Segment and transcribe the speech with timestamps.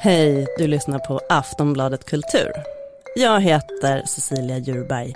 [0.00, 2.52] Hej, du lyssnar på Aftonbladet Kultur.
[3.16, 5.12] Jag heter Cecilia Djurberg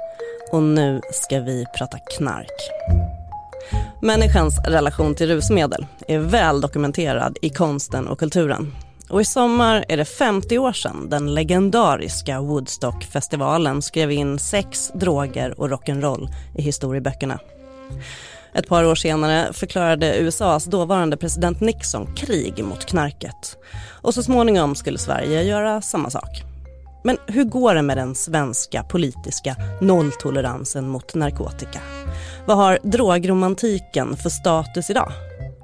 [0.53, 2.71] och nu ska vi prata knark.
[4.01, 8.75] Människans relation till rusmedel är väl dokumenterad i konsten och kulturen.
[9.09, 15.61] Och i sommar är det 50 år sedan den legendariska Woodstockfestivalen skrev in sex, droger
[15.61, 17.39] och rock'n'roll i historieböckerna.
[18.55, 23.57] Ett par år senare förklarade USAs dåvarande president Nixon krig mot knarket.
[24.03, 26.43] Och så småningom skulle Sverige göra samma sak.
[27.05, 31.81] Men hur går det med den svenska politiska nolltoleransen mot narkotika?
[32.47, 35.13] Vad har drogromantiken för status idag?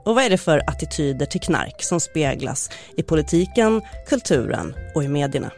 [0.04, 5.08] Och vad är det för attityder till knark som speglas i politiken, kulturen och i
[5.08, 5.50] medierna?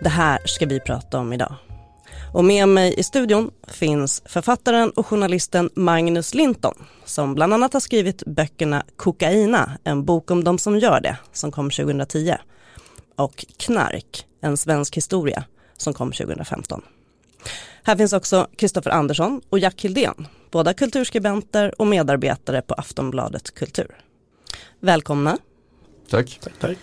[0.00, 1.54] Det här ska vi prata om idag.
[2.32, 7.80] Och med mig i studion finns författaren och journalisten Magnus Linton som bland annat har
[7.80, 12.34] skrivit böckerna Kokaina, en bok om de som gör det, som kom 2010
[13.16, 15.44] och Knark, en svensk historia,
[15.76, 16.82] som kom 2015.
[17.82, 23.96] Här finns också Kristoffer Andersson och Jack Hildén, båda kulturskribenter och medarbetare på Aftonbladet Kultur.
[24.80, 25.38] Välkomna.
[26.10, 26.40] Tack.
[26.42, 26.78] tack, tack.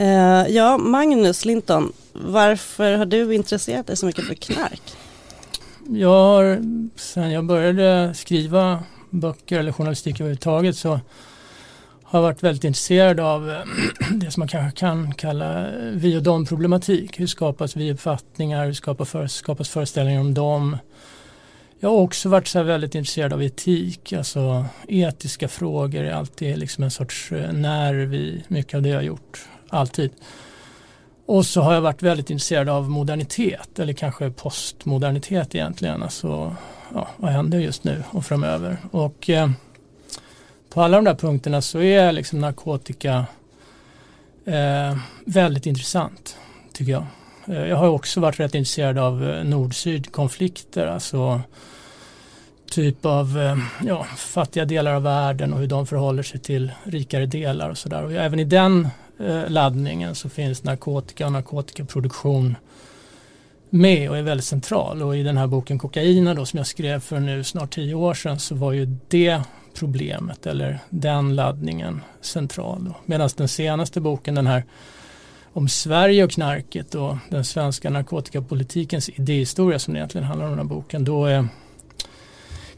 [0.00, 0.06] Uh,
[0.48, 4.82] ja, Magnus Linton, varför har du intresserat dig så mycket för knark?
[5.88, 6.62] Jag har,
[6.96, 11.00] sen jag började skriva böcker eller journalistik överhuvudtaget så
[12.02, 13.58] har jag varit väldigt intresserad av eh,
[14.10, 17.20] det som man kanske kan kalla vi och dom problematik.
[17.20, 20.76] Hur skapas vi-uppfattningar, hur skapas, för, skapas föreställningar om dem?
[21.80, 26.84] Jag har också varit så väldigt intresserad av etik, alltså etiska frågor är alltid liksom
[26.84, 30.10] en sorts eh, nerv i mycket av det jag har gjort, alltid.
[31.28, 36.02] Och så har jag varit väldigt intresserad av modernitet eller kanske postmodernitet egentligen.
[36.02, 36.56] Alltså,
[36.94, 38.76] ja, vad händer just nu och framöver?
[38.90, 39.50] Och eh,
[40.68, 43.26] på alla de där punkterna så är liksom narkotika
[44.44, 46.36] eh, väldigt intressant
[46.72, 47.06] tycker jag.
[47.46, 51.40] Eh, jag har också varit rätt intresserad av eh, nord-syd konflikter, alltså
[52.70, 57.26] typ av eh, ja, fattiga delar av världen och hur de förhåller sig till rikare
[57.26, 58.04] delar och sådär.
[58.04, 58.88] Och även i den
[59.20, 62.56] Eh, laddningen så finns narkotika och narkotikaproduktion
[63.70, 65.02] med och är väldigt central.
[65.02, 68.14] Och i den här boken Kokaina då som jag skrev för nu snart tio år
[68.14, 69.42] sedan så var ju det
[69.74, 72.94] problemet eller den laddningen central.
[73.04, 74.64] Medan den senaste boken, den här
[75.52, 80.58] om Sverige och knarket och den svenska narkotikapolitikens idéhistoria som det egentligen handlar om den
[80.58, 81.48] här boken, då är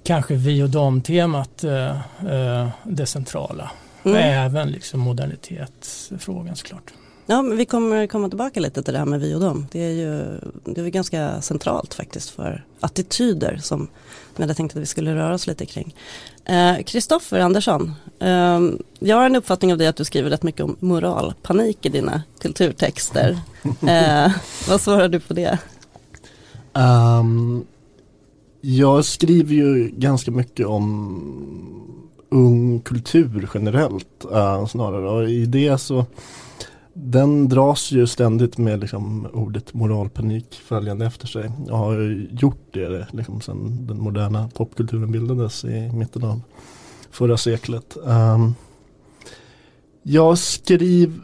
[0.03, 1.91] kanske vi och dem-temat eh,
[2.31, 3.71] eh, det centrala.
[4.05, 4.17] Mm.
[4.17, 6.93] Och även liksom modernitetsfrågan såklart.
[7.27, 9.67] Ja, men vi kommer komma tillbaka lite till det här med vi och dem.
[9.73, 13.89] Det är ju det är ganska centralt faktiskt för attityder som
[14.37, 15.95] jag hade tänkt att vi skulle röra oss lite kring.
[16.87, 18.61] Kristoffer eh, Andersson, eh,
[18.99, 22.23] jag har en uppfattning av dig att du skriver rätt mycket om moralpanik i dina
[22.41, 23.39] kulturtexter.
[23.87, 24.33] eh,
[24.69, 25.59] vad svarar du på det?
[26.73, 27.67] Um,
[28.61, 35.11] jag skriver ju ganska mycket om ung kultur generellt uh, snarare.
[35.11, 36.07] Och i det så
[36.93, 41.51] den dras ju ständigt med liksom, ordet moralpanik följande efter sig.
[41.69, 46.41] Jag har gjort det liksom, sedan den moderna popkulturen bildades i mitten av
[47.11, 47.97] förra seklet.
[48.05, 48.55] Um,
[50.03, 51.21] jag skriver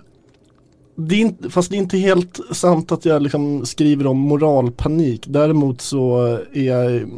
[0.96, 5.24] det inte, fast det är inte helt sant att jag liksom skriver om moralpanik.
[5.28, 6.18] Däremot så
[6.52, 7.08] är jag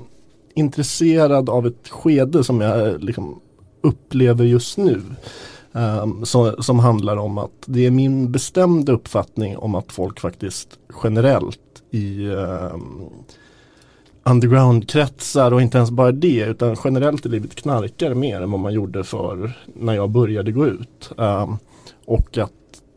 [0.55, 3.41] intresserad av ett skede som jag liksom
[3.89, 5.03] upplever just nu.
[5.73, 10.21] Ehm, um, som, som handlar om att det är min bestämda uppfattning om att folk
[10.21, 13.11] faktiskt generellt i um,
[14.23, 18.73] undergroundkretsar och inte ens bara det utan generellt i livet knarkar mer än vad man
[18.73, 21.11] gjorde för när jag började gå ut.
[21.17, 21.59] Um,
[22.05, 22.53] och att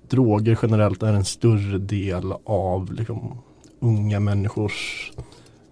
[0.10, 3.38] droger generellt är en större del av liksom,
[3.80, 5.12] unga människors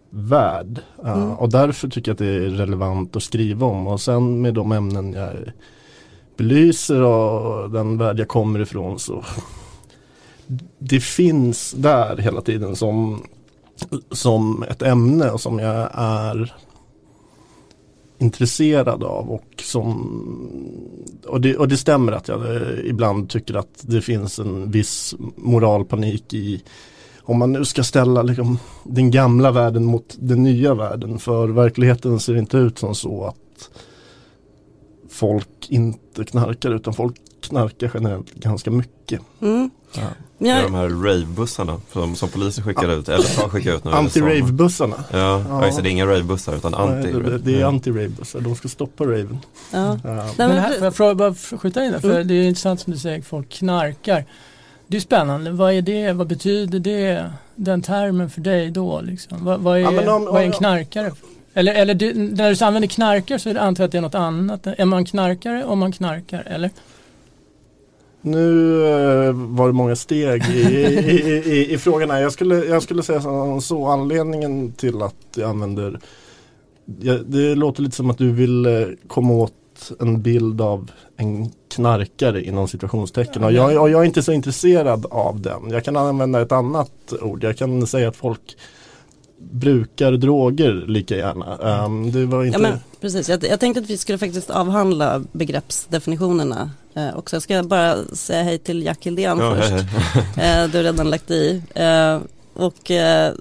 [0.09, 0.81] värld.
[1.05, 1.31] Mm.
[1.31, 3.87] Och därför tycker jag att det är relevant att skriva om.
[3.87, 5.33] Och sen med de ämnen jag
[6.37, 9.23] belyser och den värld jag kommer ifrån så
[10.79, 13.23] det finns där hela tiden som,
[14.11, 16.53] som ett ämne och som jag är
[18.17, 20.19] intresserad av och som
[21.27, 22.41] och det, och det stämmer att jag
[22.83, 26.63] ibland tycker att det finns en viss moralpanik i
[27.29, 31.19] om man nu ska ställa liksom, den gamla världen mot den nya världen.
[31.19, 33.69] För verkligheten ser inte ut som så att
[35.09, 39.21] folk inte knarkar utan folk knarkar generellt ganska mycket.
[39.41, 39.69] Mm.
[39.93, 40.01] Ja.
[40.37, 43.91] Det är de här ravebussarna som, som polisen skickar ut, eller tar skickar ut nu.
[43.91, 45.03] Anti-ravebussarna.
[45.11, 45.17] Ja,
[45.49, 45.67] ja.
[45.67, 49.03] ja det är inga ravebussar utan anti Nej, det, det, är anti-ravebussar, de ska stoppa
[49.03, 49.37] raven.
[49.71, 49.97] Ja.
[50.03, 50.29] Ja.
[50.37, 52.27] Men här, får jag bara skjuta in där, för mm.
[52.27, 54.25] det är intressant som du säger, folk knarkar.
[54.89, 55.51] Det är spännande.
[55.51, 56.13] Vad är det?
[56.13, 57.31] Vad betyder det?
[57.55, 59.01] Den termen för dig då?
[59.01, 59.45] Liksom?
[59.45, 61.11] Vad, vad, är, Ja, om, vad är en knarkare?
[61.53, 64.01] Eller, eller du, när du använder knarkare så är det antar jag att det är
[64.01, 64.67] något annat.
[64.67, 66.43] Är man knarkare om man knarkar?
[66.47, 66.69] Eller?
[68.21, 72.21] Nu eh, var det många steg i, i, i, i frågorna.
[72.21, 75.99] Jag skulle, jag skulle säga så, så anledningen till att jag använder
[77.25, 79.53] Det låter lite som att du vill eh, komma åt
[79.99, 85.05] en bild av en knarkare inom situationstecken och jag, och jag är inte så intresserad
[85.05, 85.69] av den.
[85.69, 87.43] Jag kan använda ett annat ord.
[87.43, 88.57] Jag kan säga att folk
[89.39, 91.57] brukar droger lika gärna.
[91.85, 92.57] Um, det var inte...
[92.57, 97.35] Ja, men, precis, jag, jag tänkte att vi skulle faktiskt avhandla begreppsdefinitionerna eh, också.
[97.35, 99.69] Jag ska bara säga hej till Jack Hildén Ja, först.
[99.69, 99.83] hej,
[100.35, 100.63] hej.
[100.63, 101.61] Eh, du har redan lagt i.
[101.75, 102.19] Eh,
[102.53, 103.33] och eh,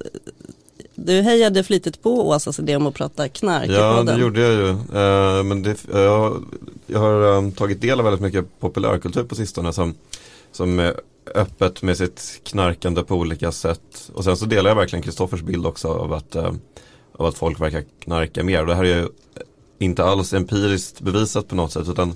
[1.05, 4.69] du hejade flitigt på Åsas idé om att prata knark Ja, det gjorde jag ju.
[4.69, 6.45] Eh, men det, jag,
[6.87, 9.95] jag har eh, tagit del av väldigt mycket populärkultur på sistone som,
[10.53, 11.01] som är
[11.35, 14.11] öppet med sitt knarkande på olika sätt.
[14.15, 16.53] Och sen så delar jag verkligen Kristoffers bild också av att, eh,
[17.13, 18.61] av att folk verkar knarka mer.
[18.61, 19.09] Och det här är ju
[19.79, 22.15] inte alls empiriskt bevisat på något sätt utan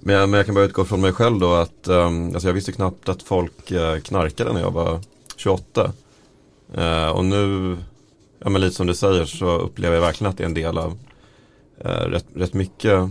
[0.00, 2.54] men jag, men jag kan bara utgå från mig själv då att um, alltså jag
[2.54, 3.72] visste knappt att folk
[4.02, 5.00] knarkade när jag var
[5.36, 5.92] 28.
[6.74, 7.76] Eh, och nu,
[8.38, 10.78] ja men lite som du säger så upplever jag verkligen att det är en del
[10.78, 10.98] av
[11.78, 13.10] eh, rätt, rätt mycket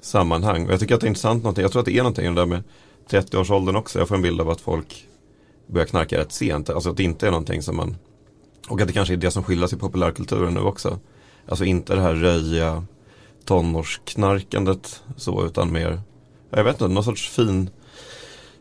[0.00, 0.66] sammanhang.
[0.66, 2.40] Och jag tycker att det är intressant någonting, jag tror att det är någonting det
[2.40, 2.62] där med
[3.10, 3.98] 30-årsåldern också.
[3.98, 5.06] Jag får en bild av att folk
[5.66, 6.70] börjar knarka rätt sent.
[6.70, 7.96] Alltså att det inte är någonting som man,
[8.68, 10.98] och att det kanske är det som skiljer sig i populärkulturen nu också.
[11.48, 12.84] Alltså inte det här röjiga
[13.44, 16.00] tonårsknarkandet så utan mer,
[16.50, 17.70] jag vet inte, någon sorts fin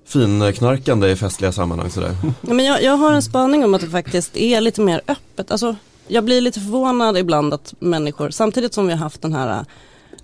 [0.06, 2.16] finknarkande i festliga sammanhang sådär.
[2.42, 5.52] Ja, men jag, jag har en spaning om att det faktiskt är lite mer öppet.
[5.52, 5.76] Alltså,
[6.08, 9.66] jag blir lite förvånad ibland att människor, samtidigt som vi har haft den här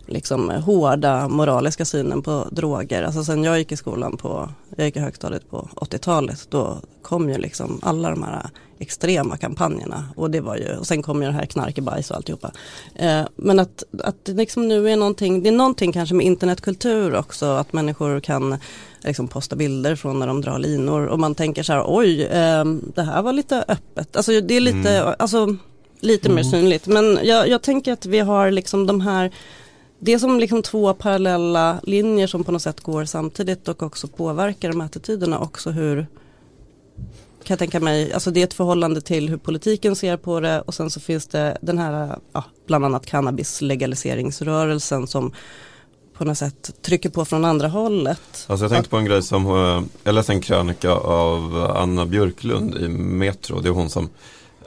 [0.07, 3.04] liksom, hårda moraliska synen på droger.
[3.04, 7.30] Alltså sen jag gick i skolan på, jag gick i högstadiet på 80-talet, då kom
[7.30, 8.50] ju liksom alla de här
[8.80, 10.06] extrema kampanjerna.
[10.16, 12.51] Och det var ju, och sen kom ju det här knarkebajs och alltihopa.
[12.95, 17.16] Eh, men att, att det liksom nu är någonting, det är någonting kanske med internetkultur
[17.16, 18.57] också, att människor kan
[19.03, 22.65] liksom posta bilder från när de drar linor och man tänker så här, oj, eh,
[22.95, 24.15] det här var lite öppet.
[24.15, 25.13] Alltså det är lite, Mm.
[25.19, 25.56] alltså,
[26.00, 26.88] lite mer synligt.
[26.88, 29.31] Men jag, jag tänker att vi har liksom de här
[30.03, 34.07] det är som liksom två parallella linjer som på något sätt går samtidigt och också
[34.07, 36.07] påverkar de här attityderna också hur
[37.44, 40.62] kan jag tänka mig, alltså det är ett förhållande till hur politiken ser på det
[40.62, 45.33] och sen så finns det den här, ja, bland annat cannabislegaliseringsrörelsen som
[46.22, 48.46] på något sätt trycker på från andra hållet.
[48.48, 52.06] Alltså jag tänkte på en grej som, eh, jag läste en krönika av eh, Anna
[52.06, 53.60] Björklund i Metro.
[53.60, 54.10] Det är hon som,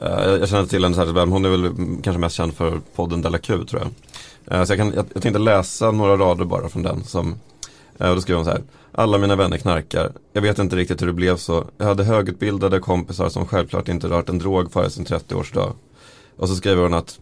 [0.01, 1.73] eh, jag känner till henne särskilt väl, men hon är väl
[2.03, 4.67] kanske mest känd för podden Della Q tror jag.
[4.67, 7.35] Så jag, kan, jag, jag tänkte läsa några rader bara från den som,
[7.99, 8.63] och då skriver hon så här.
[8.93, 10.13] Alla mina vänner knarkar.
[10.33, 11.65] Jag vet inte riktigt hur det blev så.
[11.79, 15.73] Jag hade högutbildade kompisar som självklart inte rört en drog före sin 30-årsdag.
[16.37, 17.19] Och så skriver hon att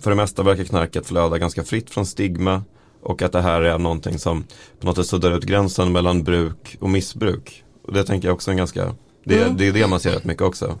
[0.00, 2.62] för det mesta verkar knarket flöda ganska fritt från stigma
[3.06, 4.44] och att det här är någonting som
[4.80, 7.64] på något sätt suddar ut gränsen mellan bruk och missbruk.
[7.86, 8.94] Och det tänker jag också är en ganska,
[9.24, 9.56] det, Mm.
[9.56, 10.78] det är det man ser rätt mycket också.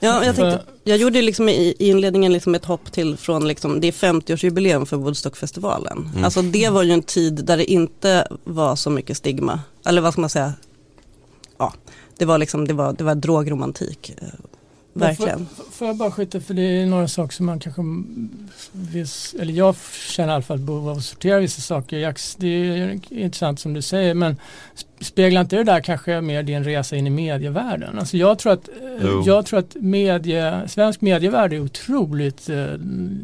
[0.00, 3.80] Ja, jag, tänkte, jag gjorde liksom i, i inledningen liksom ett hopp till från, liksom,
[3.80, 6.10] det är 50-årsjubileum för Woodstockfestivalen.
[6.12, 6.24] Mm.
[6.24, 9.60] Alltså det var ju en tid där det inte var så mycket stigma.
[9.86, 10.52] Eller vad ska man säga?
[11.58, 11.72] Ja,
[12.18, 14.12] det var liksom, det var, det var drogromantik.
[14.92, 15.46] Verkligen.
[15.46, 17.82] Får, får jag bara skjuta, för det är några saker som man kanske
[18.72, 19.76] viss, eller jag
[20.08, 21.98] känner i alla fall behov av att sortera vissa saker.
[21.98, 24.36] Jax, det är intressant som du säger, men
[25.00, 27.98] speglar inte det där kanske mer din resa in i medievärlden?
[27.98, 29.22] Alltså jag tror att, eh, Jo.
[29.26, 32.66] jag tror att medie, svensk medievärld är otroligt eh,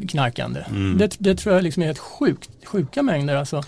[0.09, 0.65] knarkande.
[0.71, 0.99] Mm.
[0.99, 3.63] Det, det tror jag liksom är helt sjukt, sjuka mängder alltså.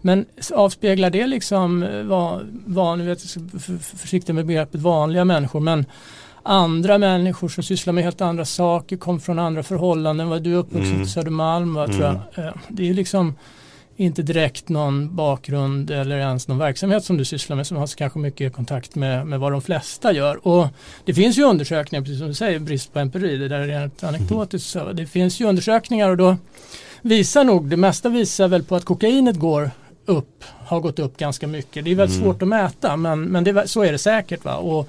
[0.00, 0.24] Men
[0.54, 5.86] avspeglar det liksom, eh, van, van, jag vet, jag försiktig med begreppet vanliga människor, men
[6.44, 10.90] andra människor som sysslar med helt andra saker, kom från andra förhållanden, du är uppvuxen
[10.92, 11.02] Mm.
[11.02, 12.14] på Södermalm, va, tror jag.
[12.46, 13.34] Eh, Det är liksom
[13.96, 18.18] inte direkt någon bakgrund eller ens någon verksamhet som du sysslar med som har kanske
[18.18, 20.46] mycket kontakt med, med vad de flesta gör.
[20.48, 20.66] Och
[21.04, 24.04] det finns ju undersökningar, precis som du säger, brist på empiri, det där är rent
[24.04, 24.70] anekdotiskt.
[24.70, 26.36] Så det finns ju undersökningar och då
[27.02, 29.70] visar nog, det mesta visar väl på att kokainet går
[30.06, 31.84] upp, har gått upp ganska mycket.
[31.84, 32.26] Det är väldigt Mm.
[32.28, 34.44] svårt att mäta men, men det, så är det säkert.
[34.44, 34.54] Va?
[34.56, 34.88] Och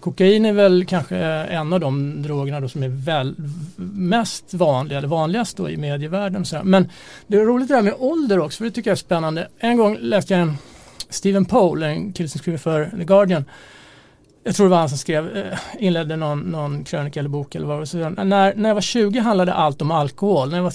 [0.00, 3.34] kokain är väl kanske en av de drogerna då som är väl,
[3.94, 6.44] mest vanliga, eller vanligast då i medievärlden.
[6.44, 6.64] Så här.
[6.64, 6.88] Men
[7.26, 9.48] det är roligt det där med ålder också, för det tycker jag är spännande.
[9.58, 10.56] En gång läste jag en
[11.08, 13.44] Stephen Pohl, en kille som skriver för The Guardian.
[14.44, 17.66] jag tror det var han som skrev, eh, inledde någon, någon krönika eller bok eller
[17.66, 18.24] vad det var.
[18.24, 20.50] När, när jag var 20 handlade allt om alkohol.
[20.50, 20.72] När jag, var,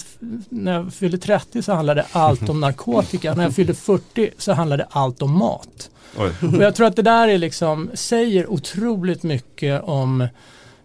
[0.49, 3.33] när jag fyllde 30 så handlade allt om narkotika.
[3.33, 5.89] när jag fyllde 40 så handlade allt om mat.
[6.17, 6.31] Oj.
[6.57, 10.21] Och jag tror att det där är liksom, säger otroligt mycket om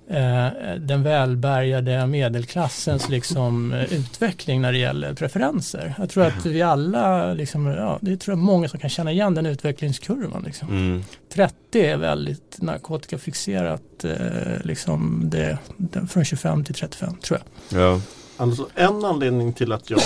[0.08, 5.94] eh, den välbärgade medelklassens liksom, eh, utveckling när det gäller preferenser.
[5.98, 9.34] Jag tror att vi alla, liksom, ja, det tror jag många som kan känna igen
[9.34, 10.42] den utvecklingskurvan.
[10.46, 10.68] Liksom.
[10.68, 11.04] Mm.
[11.34, 17.80] 30 är väldigt narkotikafixerat, eh, liksom det, det, från 25 till 35 tror jag.
[17.80, 18.00] Ja.
[18.36, 20.00] Alltså en anledning till att jag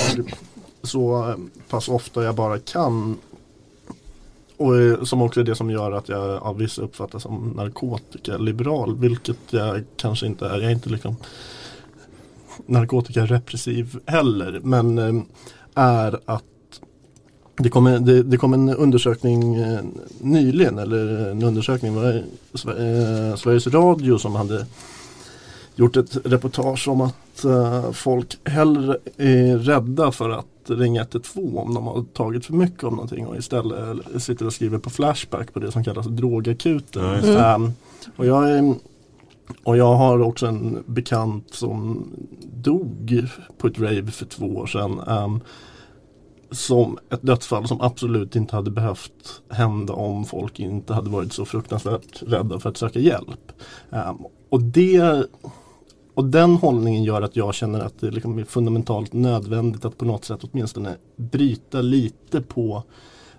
[0.83, 1.35] så
[1.69, 3.19] pass ofta jag bara kan
[4.61, 8.99] och eh, som också är det som gör att jag av vissa uppfattas som narkotikaliberal,
[8.99, 10.59] vilket jag kanske inte är.
[10.59, 11.17] Jag är inte liksom
[12.67, 15.23] narkotikarepressiv heller, men eh,
[15.75, 16.45] är att
[17.57, 19.81] det kom, en, det, det kom en undersökning eh,
[20.19, 22.25] nyligen, eller en undersökning var
[23.37, 24.67] Sveriges Radio som hade
[25.75, 27.45] gjort ett reportage om att
[27.93, 32.93] folk hellre är rädda för att ringa 112 om de har tagit för mycket av
[32.93, 37.05] någonting och istället sitter och skriver på Flashback på det som kallas drogakuten.
[37.05, 37.73] Ehm,
[38.17, 38.75] och, jag är,
[39.63, 42.09] och jag har också en bekant som
[42.53, 43.27] dog
[43.59, 45.01] på ett rave för två år sedan.
[45.09, 45.41] ehm,
[46.53, 51.45] som ett dödsfall som absolut inte hade behövt hända om folk inte hade varit så
[51.45, 53.53] fruktansvärt rädda för att söka hjälp.
[53.91, 54.17] Ehm,
[54.49, 55.25] och det
[56.21, 60.05] och den hållningen gör att jag känner att det liksom är fundamentalt nödvändigt att på
[60.05, 62.83] något sätt åtminstone bryta lite på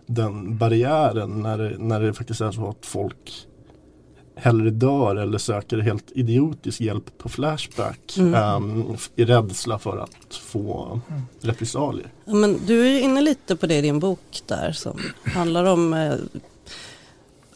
[0.05, 3.47] den barriären när det, när det faktiskt är så att folk
[4.35, 8.33] hellre dör eller söker helt idiotisk hjälp på Flashback Mm.
[8.33, 8.83] ehm,
[9.15, 11.01] i rädsla för att få
[11.41, 12.13] repressalier.
[12.25, 15.65] Ja, men du är ju inne lite på det i din bok där som handlar
[15.65, 16.13] om eh,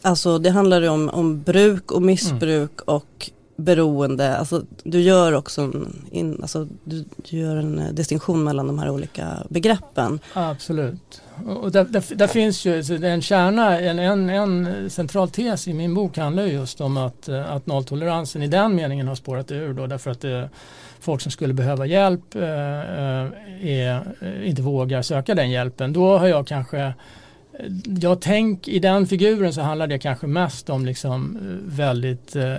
[0.02, 4.36] Alltså det handlar ju om, om bruk och missbruk och beroende.
[4.36, 8.78] Alltså du gör också en, in, alltså, du, du gör en eh, distinktion mellan de
[8.78, 10.20] här olika begreppen.
[10.32, 11.22] Absolut.
[11.62, 15.94] Och där, där, där finns ju en kärna, en, en, en central tes i min
[15.94, 19.86] bok handlar just om att, eh, att nolltoleransen i den meningen har spårat ur då
[19.86, 20.50] därför att det,
[21.00, 22.42] folk som skulle behöva hjälp eh,
[23.62, 24.02] är,
[24.44, 25.92] inte vågar söka den hjälpen.
[25.92, 26.90] Då har jag kanske eh,
[28.00, 32.56] jag tänk, I den figuren så handlar det kanske mest om liksom eh, väldigt eh,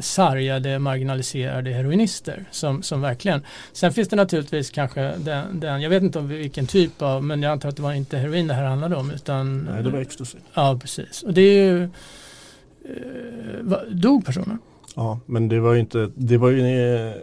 [0.00, 3.42] sargade, marginaliserade heroinister som, som verkligen
[3.72, 7.42] Sen finns det naturligtvis kanske den, den, jag vet inte om vilken typ av, men
[7.42, 10.00] jag antar att det var inte heroin det här handlade om utan Nej, det var
[10.00, 10.38] ecstasy.
[10.54, 14.58] Ja precis och det är ju eh, Dog personen?
[14.96, 16.62] Ja, men det var ju inte, det var ju,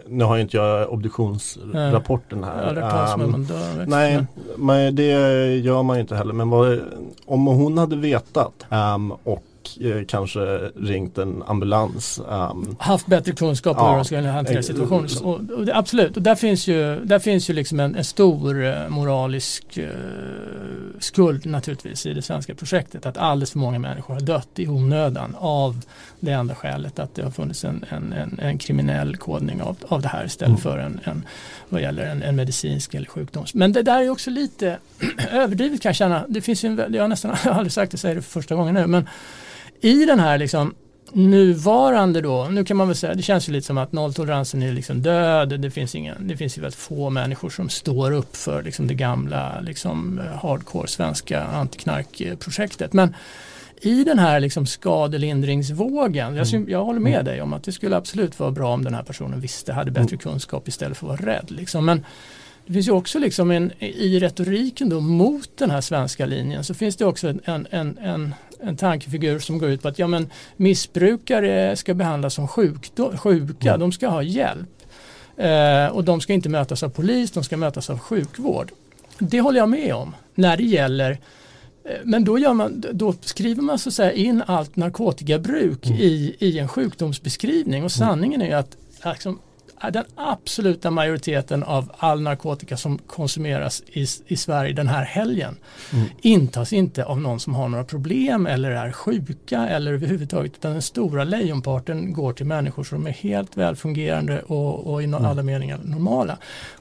[0.08, 2.76] nu har ju inte jag obduktionsrapporten här.
[2.76, 4.24] Ja, man dör av Nej,
[4.56, 5.02] men- det
[5.56, 6.32] gör man ju inte heller.
[6.34, 6.80] Men vad,
[7.26, 9.42] om hon hade vetat ehm, och
[10.08, 10.40] kanske
[10.76, 12.20] ringt en ambulans.
[12.30, 15.08] ehm, haft bättre kunskap om Ja, hur de skulle hantera situationen.
[15.22, 18.64] Och, och det, absolut, och där finns ju, där finns ju liksom en, en stor
[18.64, 19.88] eh, moralisk eh,
[20.98, 23.06] skuld naturligtvis i det svenska projektet.
[23.06, 25.80] Att alldeles för många människor har dött i onödan av
[26.20, 30.02] det enda skälet att det har funnits en, en, en, en kriminell kodning av, av
[30.02, 30.60] det här istället Mm.
[30.60, 31.22] för en, en,
[31.68, 33.54] vad gäller en, en medicinsk eller sjukdoms.
[33.54, 34.78] Men det där är också lite
[35.32, 36.24] överdrivet kan jag känna.
[36.28, 38.74] Det finns ju en, jag har nästan aldrig sagt det, säger det för första gången
[38.74, 38.86] nu.
[38.86, 39.08] Men
[39.80, 40.74] i den här liksom
[41.12, 44.72] nuvarande då, nu kan man väl säga, det känns ju lite som att nolltoleransen är
[44.72, 45.60] liksom död.
[45.60, 48.94] Det finns, ingen, det finns ju väldigt få människor som står upp för liksom det
[48.94, 52.92] gamla liksom eh, hardcore svenska antiknarkprojektet.
[52.92, 53.14] Men
[53.80, 57.96] i den här liksom skadelindringsvågen, jag, syn- jag håller med dig om att det skulle
[57.96, 61.32] absolut vara bra om den här personen visste, hade bättre kunskap istället för att vara
[61.32, 61.50] rädd.
[61.50, 61.84] Liksom.
[61.84, 62.04] Men
[62.66, 66.74] det finns ju också liksom en, i retoriken då mot den här svenska linjen så
[66.74, 70.30] finns det också en, en, en, en, tankefigur som går ut på att ja, men
[70.56, 74.68] missbrukare ska behandlas som sjukdo, sjuka, de ska ha hjälp.
[75.36, 78.72] Eh, och de ska inte mötas av polis, de ska mötas av sjukvård.
[79.18, 81.10] Det håller jag med om när det gäller
[81.84, 86.36] eh, men då, gör man, då skriver man så att säga in allt narkotikabruk i,
[86.38, 87.84] i en sjukdomsbeskrivning.
[87.84, 89.38] Och sanningen är ju att liksom,
[89.92, 95.56] den absoluta majoriteten av all narkotika som konsumeras i, i Sverige den här helgen
[96.20, 100.82] intas inte av någon som har några problem eller är sjuka eller överhuvudtaget utan den
[100.82, 105.78] stora lejonparten går till människor som är helt välfungerande och, och i no- alla meningar
[105.84, 106.38] normala.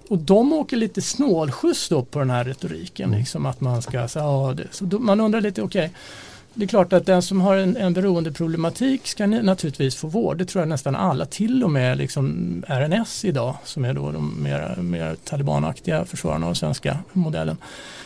[0.09, 4.25] Och de åker lite snålskjuts då på den här retoriken, liksom att man ska säga,
[4.25, 4.67] ja, det.
[4.71, 5.91] så då, man undrar lite, okej,
[6.57, 10.37] det är klart att den som har en, en beroendeproblematik ska naturligtvis få vård.
[10.37, 14.43] Det tror jag nästan alla, till och med liksom RNS idag som är då de
[14.43, 17.57] mer, mer talibanaktiga försvararna av den svenska modellen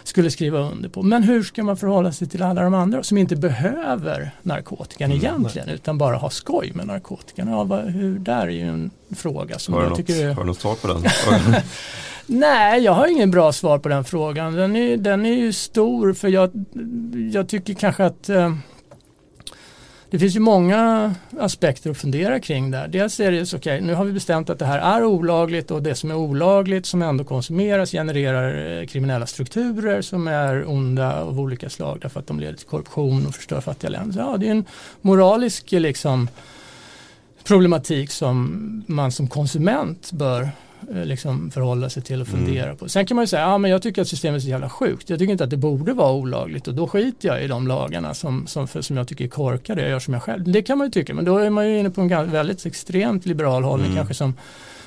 [0.04, 1.02] skulle skriva under på.
[1.02, 5.26] Men hur ska man förhålla sig till alla de andra som inte behöver narkotikan mm,
[5.26, 5.76] egentligen nej.
[5.76, 7.48] utan bara har skoj med narkotikan?
[7.48, 10.48] Ja, vad, hur, där är ju en fråga som har jag tycker något, Har du
[10.48, 11.04] något svar på den?
[12.34, 14.54] Nej, jag har ingen bra svar på den frågan.
[14.54, 16.52] Den är, den är ju stor för jag,
[17.34, 18.56] jag tycker kanske att eh,
[20.10, 22.88] det finns ju många aspekter att fundera kring där.
[22.88, 25.72] Dels är det så, okej, okay, nu har vi bestämt att det här är olagligt
[25.72, 31.22] och det som är olagligt som ändå konsumeras genererar eh, kriminella strukturer som är onda
[31.22, 34.20] av olika slag därför att de leder till korruption och förstör fattiga länder.
[34.20, 34.66] Ja, det är en
[35.02, 36.28] moralisk liksom,
[37.44, 40.50] problematik som man som konsument bör
[40.90, 42.40] liksom förhålla sig till och mm.
[42.40, 42.78] fundera mm.
[42.78, 42.90] på.
[42.90, 45.10] Sen kan man ju säga, ja men jag tycker att systemet är så jävla sjukt.
[45.10, 48.14] Jag tycker inte att det borde vara olagligt och då skiter jag i de lagarna
[48.14, 49.82] som, som, för, som jag tycker är korkade.
[49.82, 50.52] Jag gör som jag själv.
[50.52, 53.26] Det kan man ju tycka, men då är man ju inne på en väldigt extremt
[53.26, 53.98] liberal hållning mm.
[53.98, 54.34] kanske som,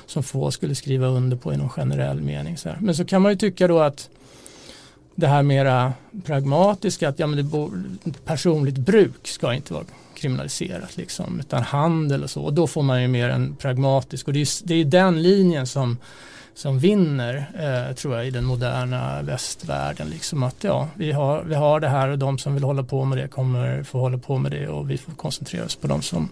[0.05, 2.57] som få skulle skriva under på i någon generell mening.
[2.57, 2.77] Så här.
[2.81, 4.09] Men så kan man ju tycka då att
[5.15, 5.93] det här mera
[6.25, 7.49] pragmatiska, att ja, men
[8.03, 9.83] det personligt bruk ska inte vara
[10.25, 12.41] kriminaliserat liksom, utan handel och så.
[12.41, 15.67] Och då får man ju mer en pragmatisk och det är, det är den linjen
[15.67, 15.97] som,
[16.53, 20.09] som vinner eh, tror jag i den moderna västvärlden.
[20.09, 23.05] Liksom att ja, vi har, vi har det här och de som vill hålla på
[23.05, 26.01] med det kommer få hålla på med det och vi får koncentrera oss på de
[26.01, 26.29] som,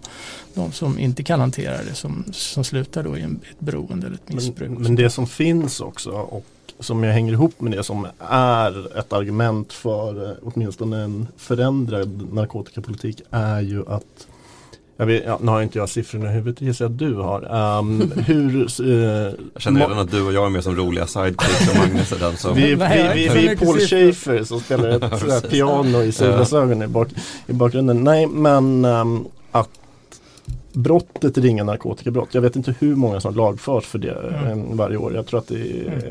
[0.54, 4.16] de som inte kan hantera det som, som slutar då i en, ett beroende eller
[4.16, 4.70] ett missbruk.
[4.70, 6.46] Men, men det som finns också och
[6.80, 12.32] som jag hänger ihop med det som är ett argument för eh, åtminstone en förändrad
[12.32, 14.26] narkotikapolitik är ju att
[14.96, 17.78] jag vet, ja, nu har inte jag siffrorna i huvudet, gissar att du har.
[17.78, 21.70] Um, hur, uh, jag känner redan att du och jag är med som roliga sidekicks
[21.70, 25.50] och Magnus är den som Vi, vi, vi, vi är Paul Schaefer som spelar ett
[25.50, 27.08] piano i solglasögon i, bak,
[27.46, 28.04] i bakgrunden.
[28.04, 29.28] Nej men um,
[30.74, 32.34] brottet ringa narkotikabrott.
[32.34, 34.12] Jag vet inte hur många som lagförs för det
[34.46, 34.76] mm.
[34.76, 35.14] varje år.
[35.14, 36.02] Jag tror att det är, mm.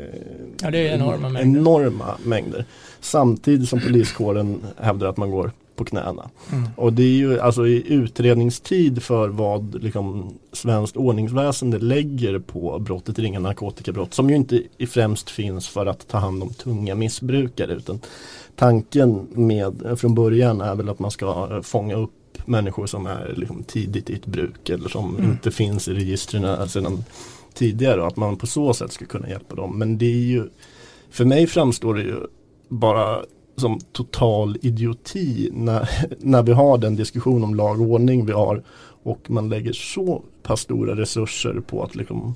[0.62, 1.60] ja, det är enorma, mängder.
[1.60, 2.64] enorma mängder.
[3.00, 6.30] Samtidigt som poliskåren hävdar att man går på knäna.
[6.52, 6.68] Mm.
[6.76, 13.18] Och det är ju alltså i utredningstid för vad liksom, svenskt ordningsväsende lägger på brottet
[13.18, 17.72] ringa narkotikabrott som ju inte i främst finns för att ta hand om tunga missbrukare
[17.72, 18.00] utan
[18.56, 22.12] tanken med från början är väl att man ska fånga upp
[22.44, 25.30] människor som är liksom tidigt i ett bruk eller som mm.
[25.30, 27.04] inte finns i registren sedan
[27.54, 29.78] tidigare och att man på så sätt ska kunna hjälpa dem.
[29.78, 30.48] Men det är ju,
[31.10, 32.16] för mig framstår det ju
[32.68, 33.22] bara
[33.56, 38.62] som total idioti när, när vi har den diskussion om lag och ordning vi har
[39.02, 42.34] och man lägger så pass stora resurser på att liksom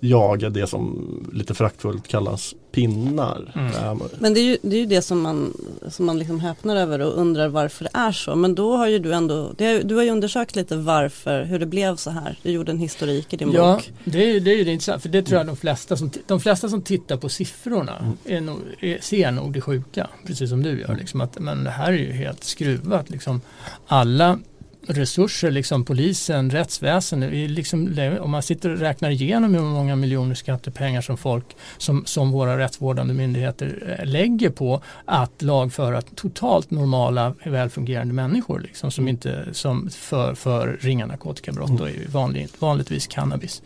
[0.00, 3.52] jaga det som lite fraktfullt kallas pinnar.
[3.54, 3.98] Mm.
[4.18, 5.56] Men det är ju det, är ju det som man,
[5.88, 8.34] som man liksom häpnar över och undrar varför det är så.
[8.34, 11.66] Men då har ju du ändå, det, du har ju undersökt lite varför, hur det
[11.66, 12.38] blev så här.
[12.42, 13.92] Du gjorde en historik i din ja, bok.
[14.04, 15.02] Ja, det är, det är ju det intressant.
[15.02, 18.16] För det tror jag de flesta som, de flesta som tittar på siffrorna mm.
[18.24, 20.08] är nog, är, ser nog det sjuka.
[20.26, 20.96] Precis som du gör.
[20.96, 23.10] Liksom att, men det här är ju helt skruvat.
[23.10, 23.40] Liksom.
[23.86, 24.38] Alla
[24.86, 27.50] resurser, liksom polisen, rättsväsendet.
[27.50, 31.44] Liksom, om man sitter och räknar igenom hur många miljoner skattepengar som folk,
[31.78, 38.90] som, som våra rättsvårdande myndigheter eh, lägger på att lagföra totalt normala, välfungerande människor liksom,
[38.90, 43.62] som inte, som för, för ringa narkotikabrott och vanligt, vanligtvis cannabis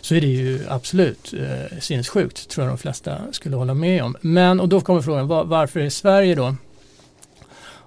[0.00, 4.16] så är det ju absolut eh, sinnessjukt, tror jag de flesta skulle hålla med om.
[4.20, 6.56] Men, och då kommer frågan, var, varför är Sverige då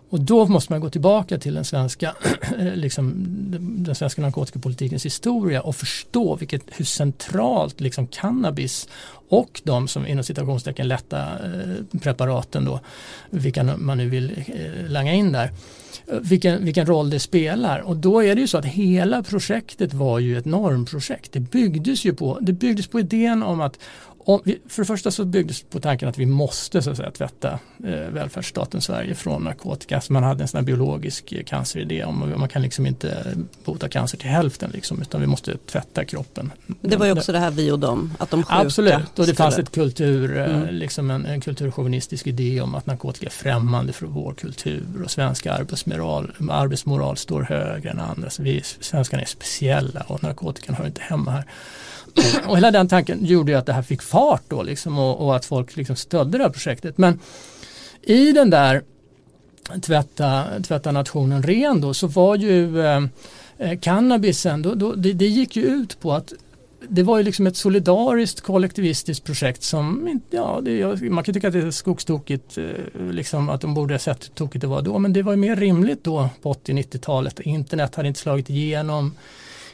[0.10, 2.16] och då måste man gå tillbaka till den svenska,
[2.60, 3.14] eh, liksom,
[3.60, 8.88] den svenska narkotikapolitikens historia och förstå vilket, hur centralt liksom, cannabis
[9.30, 12.80] och de som inom citationstecken lätta eh, preparaten då,
[13.30, 15.52] vilka man nu vill eh, langa in där,
[16.08, 17.80] eh, vilken, vilken roll det spelar.
[17.80, 21.32] Och då är det ju så att hela projektet var ju ett normprojekt.
[21.32, 23.80] Det byggdes ju på, det byggdes på idén om att
[24.44, 27.60] vi, för det första så byggdes på tanken att vi måste så att säga, tvätta
[27.84, 30.02] eh, välfärdsstaten Sverige från narkotika.
[30.02, 33.36] Så man hade en sån här biologisk eh, canceridé om man kan liksom inte
[33.66, 36.52] bota cancer till hälften liksom, utan vi måste tvätta kroppen.
[36.82, 39.36] Det var ju också det här vi och dem, att de sjuka Absolut, och det
[39.36, 40.76] fanns ett kultur, eh, mm.
[40.76, 45.54] liksom en, en kulturchauvinistisk idé om att narkotika är främmande för vår kultur och svenska
[45.54, 48.30] arbetsmoral, arbetsmoral står högre än andra.
[48.30, 51.46] Så vi svenskarna är speciella och narkotikan hör inte hemma här
[52.48, 55.36] och hela den tanken gjorde ju att det här fick fart då liksom och, och
[55.36, 56.98] att folk liksom stödde det här projektet.
[56.98, 57.20] Men
[58.02, 58.84] i den där
[59.82, 63.04] tvätta, tvätta nationen ren då så var ju eh,
[63.58, 66.34] eh cannabisen, då, då, det, det, gick ju ut på att
[66.90, 71.54] det var ju liksom ett solidariskt kollektivistiskt projekt som, ja, det, man kan tycka att
[71.54, 72.64] det är skogstokigt, eh,
[73.12, 75.38] liksom att de borde ha sett hur tokigt det var då, men det var ju
[75.38, 77.40] mer rimligt då på 80-90-talet.
[77.40, 79.14] Internet hade inte slagit igenom,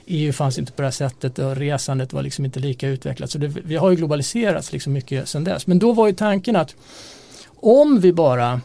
[0.05, 3.31] EU fanns inte på det här sättet och resandet var liksom inte lika utvecklat.
[3.31, 5.67] Så det, vi har ju globaliserats liksom mycket sedan dess.
[5.67, 6.75] Men då var ju tanken att
[7.61, 8.61] om vi bara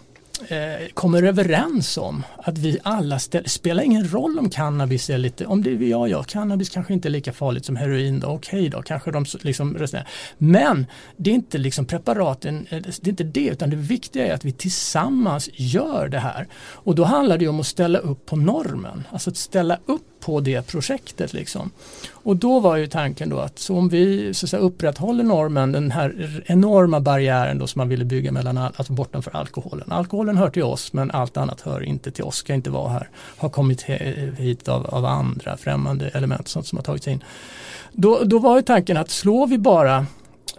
[0.49, 5.47] eh, kommer överens om att vi alla ställer, spelar ingen roll om cannabis är lite,
[5.47, 8.59] om det är ja, ja, cannabis kanske inte är lika farligt som heroin då, okej
[8.59, 10.09] okay då, kanske de liksom resonerar.
[10.39, 14.35] Men det är inte liksom preparaten, eh, det är inte det, utan det viktiga är
[14.35, 16.49] att vi tillsammans gör det här.
[16.55, 20.41] Och då handlar det om att ställa upp på normen, alltså att ställa upp på
[20.41, 21.33] det projektet.
[21.33, 21.71] Liksom.
[22.11, 25.73] Och då var ju tanken då att så om vi så att säga, upprätthåller normen,
[25.73, 29.93] den här enorma barriären då som man ville bygga mellan, alltså bortanför alkoholen.
[29.93, 33.11] Alkoholen hör till oss men allt annat hör inte till oss, ska inte vara här.
[33.15, 33.83] Har kommit
[34.39, 37.25] hit av, av andra främmande element sånt som har tagits in.
[37.93, 40.07] Då, då var ju tanken att slår vi bara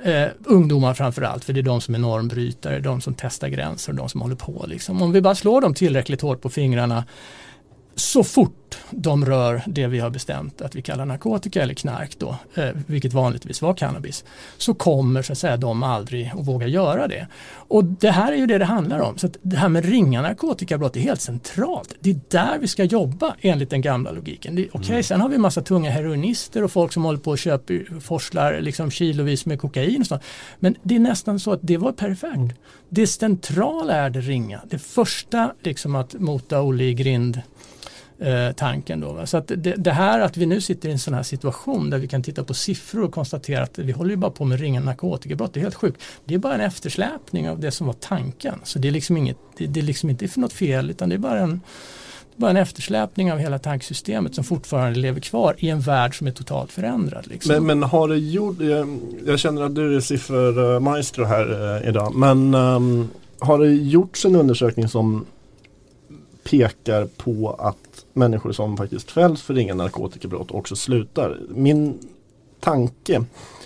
[0.04, 4.10] Eh, ungdomar framförallt, för det är de som är normbrytare, de som testar gränser, de
[4.10, 4.66] som håller på.
[4.68, 5.02] Liksom.
[5.02, 7.04] Om vi bara slår dem tillräckligt hårt på fingrarna
[8.00, 12.36] så fort de rör det vi har bestämt att vi kallar narkotika eller knark då,
[12.56, 14.26] eh, vilket vanligtvis var cannabis,
[14.58, 17.28] så kommer så att säga de aldrig att våga göra det.
[17.54, 19.18] Och det här är ju det det handlar om.
[19.18, 21.96] Så det här med ringa narkotikabrott är helt centralt.
[22.00, 24.54] Det är där vi ska jobba enligt den gamla logiken.
[24.54, 25.04] Okej, okay, mm.
[25.04, 28.92] sen har vi massa tunga heroinister och folk som håller på och köper, forslar liksom
[28.92, 30.24] kilovis med kokain och sånt.
[30.60, 32.36] Men det är nästan så att det var perifert.
[32.36, 32.50] Mm.
[32.90, 34.62] Det centrala är det ringa.
[34.70, 37.42] Det första liksom att mota Olle i grind
[38.20, 39.00] eh, tanken.
[39.00, 41.90] Då, Så att det, det, här att vi nu sitter i en sån här situation
[41.90, 44.60] där vi kan titta på siffror och konstatera att vi håller ju bara på med
[44.60, 45.54] ringa narkotikabrott.
[45.54, 46.02] Det är helt sjukt.
[46.26, 48.60] Det är bara en eftersläpning av det som var tanken.
[48.64, 51.16] Så det är liksom, inget, det, det är liksom inte för något fel utan det
[51.16, 51.62] är bara en
[52.38, 56.32] bara en eftersläpning av hela tanksystemet som fortfarande lever kvar i en värld som är
[56.32, 57.28] totalt förändrad.
[57.28, 57.54] Liksom.
[57.54, 61.90] Men, men, har det gjort, jag, jag, känner att du är siffermaestro eh, här eh,
[61.90, 65.26] idag, men um, har det gjorts en undersökning som
[66.50, 71.40] pekar på att människor som faktiskt fälls för ringa narkotikabrott också slutar.
[71.50, 72.00] Min
[72.60, 73.24] tanke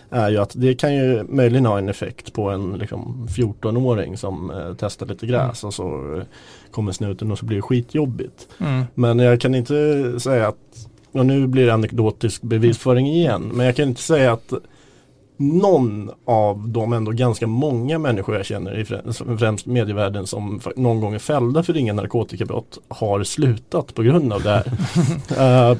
[0.09, 4.51] är ju att det kan ju möjligen ha en effekt på en liksom, 14-åring som
[4.51, 5.67] eh, testar lite gräs mm.
[5.67, 6.23] och så eh,
[6.71, 8.47] kommer snuten och så blir det skitjobbigt.
[8.57, 8.83] Mm.
[8.93, 13.75] Men jag kan inte säga att, och nu blir det anekdotisk bevisföring igen, men jag
[13.75, 14.53] kan inte säga att
[15.41, 18.85] någon av de ändå ganska många människor jag känner i
[19.37, 24.41] främst medievärlden som någon gång är fällda för ringa narkotikabrott har slutat på grund av
[24.43, 25.71] det här.
[25.71, 25.77] uh,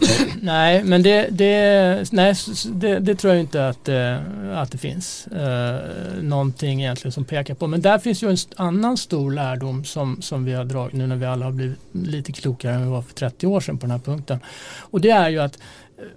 [0.42, 2.34] nej, men det, det, nej,
[2.72, 7.54] det, det, tror jag inte att, uh, att det finns uh, någonting egentligen som pekar
[7.54, 7.66] på.
[7.66, 11.16] Men där finns ju en annan stor lärdom som, som vi har dragit nu när
[11.16, 13.90] vi alla har blivit lite klokare än vi var för 30 år sedan på den
[13.90, 14.38] här punkten.
[14.78, 15.58] Och det är ju att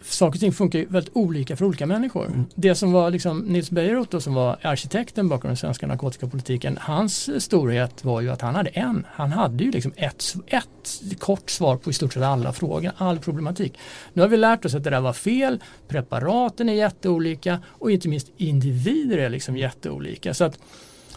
[0.02, 2.26] saker och ting funkar ju väldigt olika för olika människor.
[2.26, 2.46] Mm.
[2.56, 8.04] Det som var liksom Nils Bejerot som var arkitekten bakom den svenska narkotikapolitiken, hans storhet
[8.04, 11.89] var ju att han hade en, han hade ju liksom ett, ett kort svar på
[11.89, 13.78] i stort sett alla frågor, all problematik.
[14.13, 18.10] Nu har vi lärt oss att det där var fel, preparaten är jätteolika och inte
[18.10, 20.34] minst individer är liksom jätteolika.
[20.34, 20.60] Så att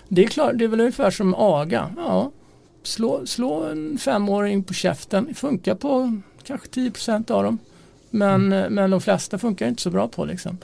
[0.09, 1.91] det är klart, det är väl ungefär som aga.
[1.97, 2.33] Ja,
[2.83, 7.59] slå, slå en femåring på käften, det funkar på kanske 10% av dem.
[8.19, 8.75] Men, mm.
[8.75, 10.59] men de flesta funkar inte så bra på liksom.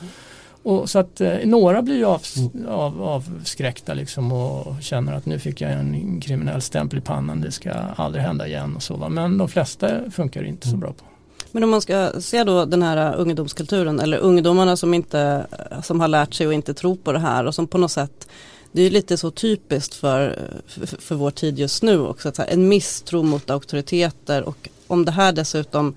[0.63, 2.69] Och så att eh, några blir av, mm.
[2.69, 7.53] av, avskräckta liksom och känner att nu fick jag en kriminell stämpel i pannan, det
[7.53, 8.97] ska aldrig hända igen och så.
[8.97, 9.09] Va?
[9.09, 10.81] Men de flesta funkar inte så mm.
[10.81, 11.05] bra på.
[11.53, 15.47] Men om man ska se då den här ungdomskulturen eller ungdomarna som inte
[15.83, 18.29] som har lärt sig och inte tror på det här och som på något sätt
[18.73, 22.29] det är lite så typiskt för, för, för vår tid just nu också.
[22.29, 25.95] Att en misstro mot auktoriteter och om det här dessutom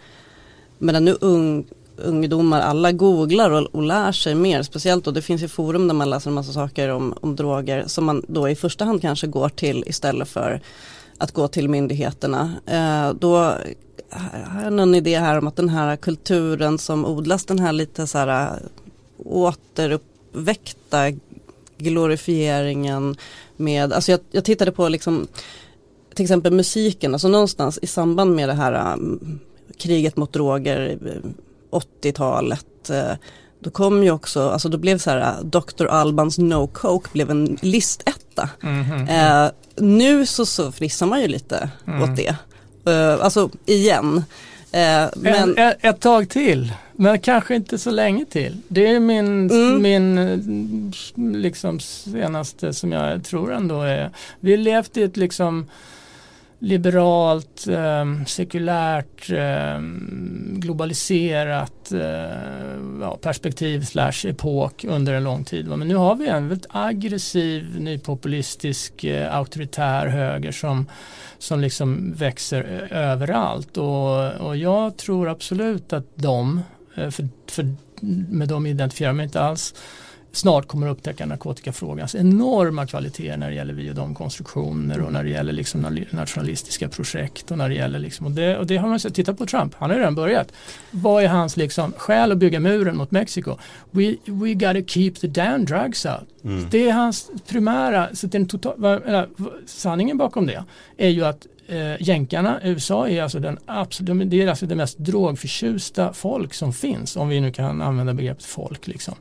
[0.77, 1.65] Medan nu ung,
[1.97, 4.63] ungdomar, alla googlar och, och lär sig mer.
[4.63, 7.83] Speciellt då, det finns ju forum där man läser en massa saker om, om droger
[7.87, 10.61] som man då i första hand kanske går till istället för
[11.17, 12.53] att gå till myndigheterna.
[12.65, 13.35] Eh, då
[14.09, 18.07] har jag någon idé här om att den här kulturen som odlas, den här lite
[18.07, 18.53] så här eh,
[19.25, 21.11] återuppväckta
[21.77, 23.17] glorifieringen
[23.57, 25.27] med, alltså jag, jag tittade på liksom
[26.13, 28.95] till exempel musiken, alltså någonstans i samband med det här eh,
[29.77, 30.97] kriget mot droger,
[31.71, 32.89] 80-talet.
[32.89, 33.13] Eh,
[33.59, 35.85] då kom ju också, alltså då blev så här, eh, Dr.
[35.85, 38.49] Albans No Coke blev en listetta.
[38.63, 39.45] Mm -hmm.
[39.45, 42.01] eh, nu så, så frissar man ju lite mm.
[42.01, 42.35] åt det.
[42.91, 44.23] Eh, alltså igen.
[44.71, 45.57] Eh, men...
[45.57, 48.57] ett, ett tag till, men kanske inte så länge till.
[48.67, 49.81] Det är min, mm.
[49.81, 50.93] min
[51.41, 55.65] liksom senaste som jag tror ändå är, vi levt i ett liksom
[56.65, 59.79] liberalt, eh, sekulärt, eh,
[60.59, 61.99] globaliserat eh,
[63.01, 65.67] ja, perspektiv slash epok under en lång tid.
[65.67, 70.85] Men nu har vi en väldigt aggressiv, nypopulistisk, eh, auktoritär höger som,
[71.37, 73.77] som liksom växer överallt.
[73.77, 76.61] Och, och jag tror absolut att de,
[76.95, 77.75] eh, för, för
[78.29, 79.73] med dem identifierar jag mig inte alls,
[80.35, 85.13] snart kommer att upptäcka narkotikafrågans enorma kvaliteter när det gäller vi och de konstruktioner och
[85.13, 88.77] när det gäller liksom nationalistiska projekt och när det gäller liksom, och det, och det
[88.77, 90.51] har man sett, titta på Trump, han har ju redan börjat.
[90.91, 93.57] Vad är hans liksom skäl att bygga muren mot Mexiko?
[93.91, 96.29] We, we gotta keep the damn drugs out.
[96.43, 96.67] Mm.
[96.71, 99.27] Det är hans primära, så den total,
[99.65, 100.63] sanningen bakom det
[100.97, 104.97] är ju att eh, jänkarna, USA är alltså den absolut, det är alltså det mest
[104.97, 109.15] drogförtjusta folk som finns om vi nu kan använda begreppet folk liksom.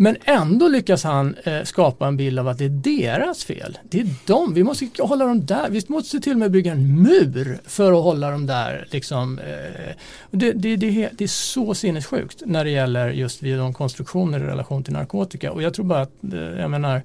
[0.00, 3.78] Men ändå lyckas han eh, skapa en bild av att det är deras fel.
[3.82, 5.70] Det är de, vi måste hålla dem där.
[5.70, 8.86] Vi måste till och med bygga en mur för att hålla dem där.
[8.90, 9.94] Liksom, eh,
[10.30, 14.42] det, det, det, det, är så sinnessjukt när det gäller just vid de konstruktioner i
[14.42, 15.52] relation till narkotika.
[15.52, 17.02] Och jag tror bara att, eh, jag menar,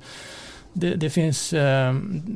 [0.74, 1.94] det, det, finns eh,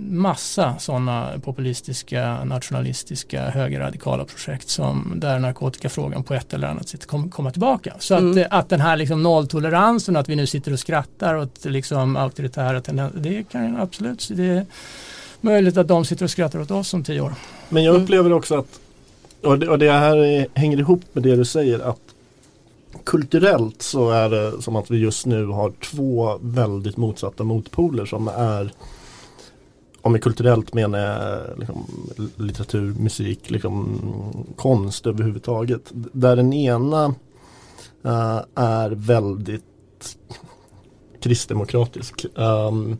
[0.09, 7.29] massa sådana populistiska, nationalistiska, högerradikala projekt som där narkotikafrågan på ett eller annat sätt kommer
[7.29, 7.93] komma tillbaka.
[7.99, 8.31] Så mm.
[8.31, 12.15] att, eh, att den här liksom nolltoleransen, att vi nu sitter och skrattar åt liksom
[12.15, 14.65] auktoritära tendenser, det kan absolut, det är
[15.41, 17.33] möjligt att de sitter och skrattar åt oss om tio år.
[17.69, 18.79] Men jag upplever också att,
[19.43, 22.06] och det, och det här hänger ihop med det du säger, att
[23.07, 28.27] kulturellt så är det som att vi just nu har två väldigt motsatta motpoler som
[28.27, 28.71] är
[30.01, 31.85] om jag kulturellt menar jag liksom,
[32.35, 34.01] litteratur, musik, liksom,
[34.55, 35.81] konst överhuvudtaget.
[35.91, 37.07] Där den ena
[38.05, 40.17] uh, är väldigt
[41.21, 42.25] kristdemokratisk.
[42.35, 42.97] Um,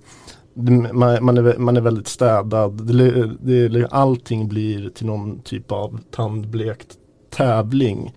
[0.94, 2.88] man, man, är, man är väldigt städad.
[2.88, 6.98] Det, det, allting blir till någon typ av tandblekt
[7.30, 8.14] tävling.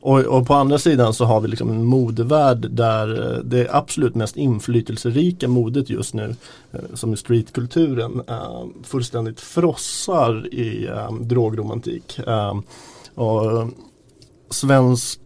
[0.00, 4.14] Och, och, på andra sidan så har vi liksom en modevärld där eh, det absolut
[4.14, 6.34] mest inflytelserika modet just nu
[6.72, 12.20] eh, som är streetkulturen eh, fullständigt frossar i drogromantik.
[13.14, 13.68] Och
[14.50, 15.20] svensk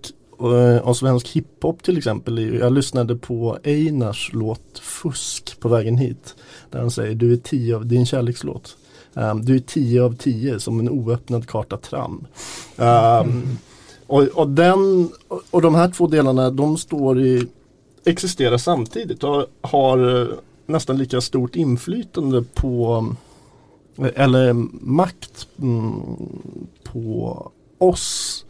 [0.83, 2.55] och, svensk hiphop till exempel.
[2.55, 6.35] Jag lyssnade på Einars låt Fusk på vägen hit.
[6.71, 8.77] Där han säger du är tio av, din kärlekslåt.
[9.15, 12.27] Um, du är tio av tio som en oöppnad karta tram.
[12.77, 13.59] Um,
[14.12, 15.11] och, och, den,
[15.51, 17.46] och de här två delarna de står i,
[18.05, 20.29] existerar samtidigt och har eh,
[20.66, 23.07] nästan lika stort inflytande på
[23.98, 24.53] eh, eller
[24.87, 25.92] makt mm,
[26.85, 28.44] på oss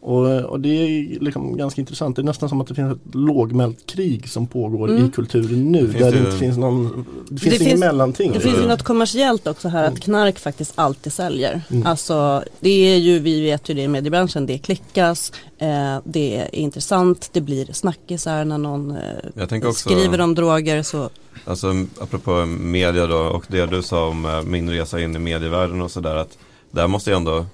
[0.00, 2.16] och, och, det är liksom ganska intressant.
[2.16, 5.06] Det är nästan som att det finns ett lågmält krig som pågår mm.
[5.06, 5.86] i kulturen nu.
[5.86, 8.32] Där det, inte finns någon, det finns det inget mellanting.
[8.32, 10.00] Det finns ju något kommersiellt också här att mm.
[10.00, 11.62] knark faktiskt alltid säljer.
[11.70, 11.86] Mm.
[11.86, 16.54] Alltså det är ju, vi vet ju det i mediebranschen, det klickas, eh, det är
[16.54, 20.82] intressant, det blir snackisar när någon eh, också, skriver om droger.
[20.82, 21.10] Så.
[21.44, 25.82] Alltså apropå media då och det du sa om eh, min resa in i medievärlden
[25.82, 26.38] och sådär att
[26.70, 27.46] där måste jag ändå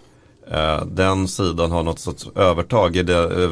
[0.86, 3.50] den sidan har något sorts övertag i det eh,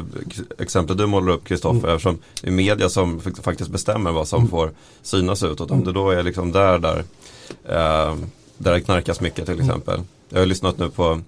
[0.59, 1.95] exemplet du målar upp Kristoffer mm.
[1.95, 4.51] eftersom det är media som faktiskt bestämmer vad som mm.
[4.51, 5.71] får synas utåt.
[5.71, 5.85] Om mm.
[5.85, 7.03] det då är liksom där, där,
[7.65, 8.15] eh,
[8.57, 9.65] där det knarkas mycket till mm.
[9.65, 9.99] exempel.
[10.29, 11.21] Jag har lyssnat nu på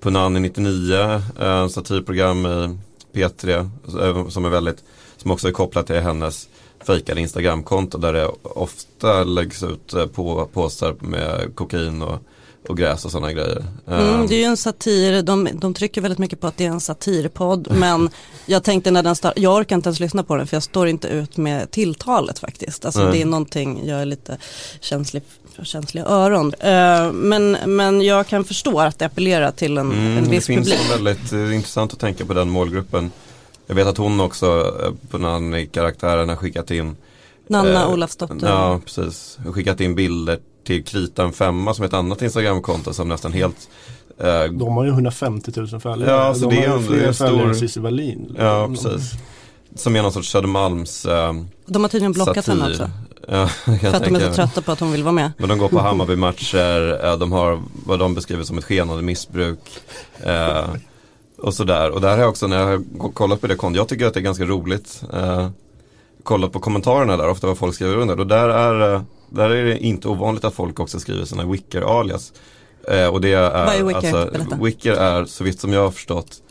[0.00, 2.78] Punani 99, eh, satirprogram i
[3.12, 4.84] P3 som är väldigt,
[5.16, 6.48] som också är kopplat till hennes
[6.86, 12.18] fejkade Instagramkonto där det ofta läggs ut på påsar med kokain och
[12.68, 13.64] och gräs och sådana grejer.
[13.86, 16.70] Mm, det är ju en satir, de, de trycker väldigt mycket på att det är
[16.70, 18.10] en satirpodd men
[18.46, 20.88] jag tänkte när den startade, jag orkar inte ens lyssna på den för jag står
[20.88, 22.84] inte ut med tilltalet faktiskt.
[22.84, 23.12] Alltså mm.
[23.12, 24.38] det är någonting, jag är lite
[24.80, 25.22] känslig
[25.54, 26.46] för känsliga öron.
[26.46, 30.64] Uh, men, men jag kan förstå att det appellerar till en, mm, en viss publik.
[30.64, 31.06] Det finns publik.
[31.06, 33.10] väldigt uh, intressant att tänka på den målgruppen.
[33.66, 34.74] Jag vet att hon också
[35.10, 36.96] på någon karaktären har skickat in
[37.46, 38.48] Nanna Olafsdotter.
[38.48, 39.38] Ja, precis.
[39.52, 43.68] Skickat in bilder till Kritan femma som är ett annat Instagramkonto som nästan helt
[44.18, 46.10] eh, De har ju 150 000 följare.
[46.10, 48.36] Ja, så de det är ju fler följare än Cissi Wallin.
[48.38, 49.12] Ja, precis.
[49.74, 51.32] Som är någon sorts Södermalms eh,
[51.66, 52.90] De har tydligen blockat henne också.
[53.28, 53.46] Ja,
[53.80, 55.32] För att de är så trötta på att hon vill vara med.
[55.38, 59.60] Men de går på Hammarby-matcher, de har vad de beskriver som ett skenande missbruk.
[60.20, 60.64] Eh,
[61.42, 61.90] och sådär.
[61.90, 64.14] Och där har jag också när jag har kollat på det kontot, jag tycker att
[64.14, 65.02] det är ganska roligt.
[65.12, 65.48] Eh,
[66.22, 68.20] kollat på kommentarerna där, ofta vad folk skriver under.
[68.20, 72.32] Och där är eh, där är det inte ovanligt att folk också skriver sina Wicker-alias.
[72.88, 74.36] Eh, och det är, Vad är Wicker?
[74.38, 76.42] Alltså, Wicker är, så vitt som jag har förstått,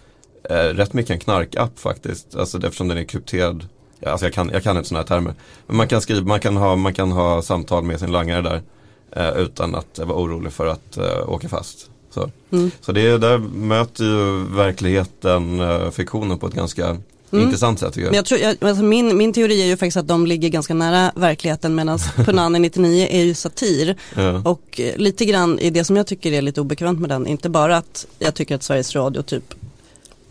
[0.50, 2.36] eh, rätt mycket en knarkapp faktiskt.
[2.36, 3.68] Alltså eftersom den är krypterad.
[4.00, 5.34] Ja, alltså jag, kan, jag kan inte sådana här termer.
[5.68, 8.62] Men man kan skriva, man kan ha, man kan ha samtal med sin langare där.
[9.12, 11.90] Eh, utan att vara orolig för att eh, åka fast.
[12.10, 12.72] Så, Mm.
[12.82, 16.98] så det, där möter ju verkligheten uh, fiktionen på ett ganska
[17.32, 18.12] intressant sätt tycker jag.
[18.12, 20.74] Men jag tror, jag, alltså min, min teori är ju faktiskt att de ligger ganska
[20.74, 23.96] nära verkligheten medan Punani 99 är ju satir.
[24.16, 24.42] Ja.
[24.46, 27.50] Och eh, lite grann i det som jag tycker är lite obekvämt med den, inte
[27.50, 29.54] bara att jag tycker att Sveriges Radio typ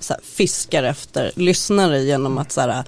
[0.09, 2.85] här, fiskar efter lyssnare genom att så här,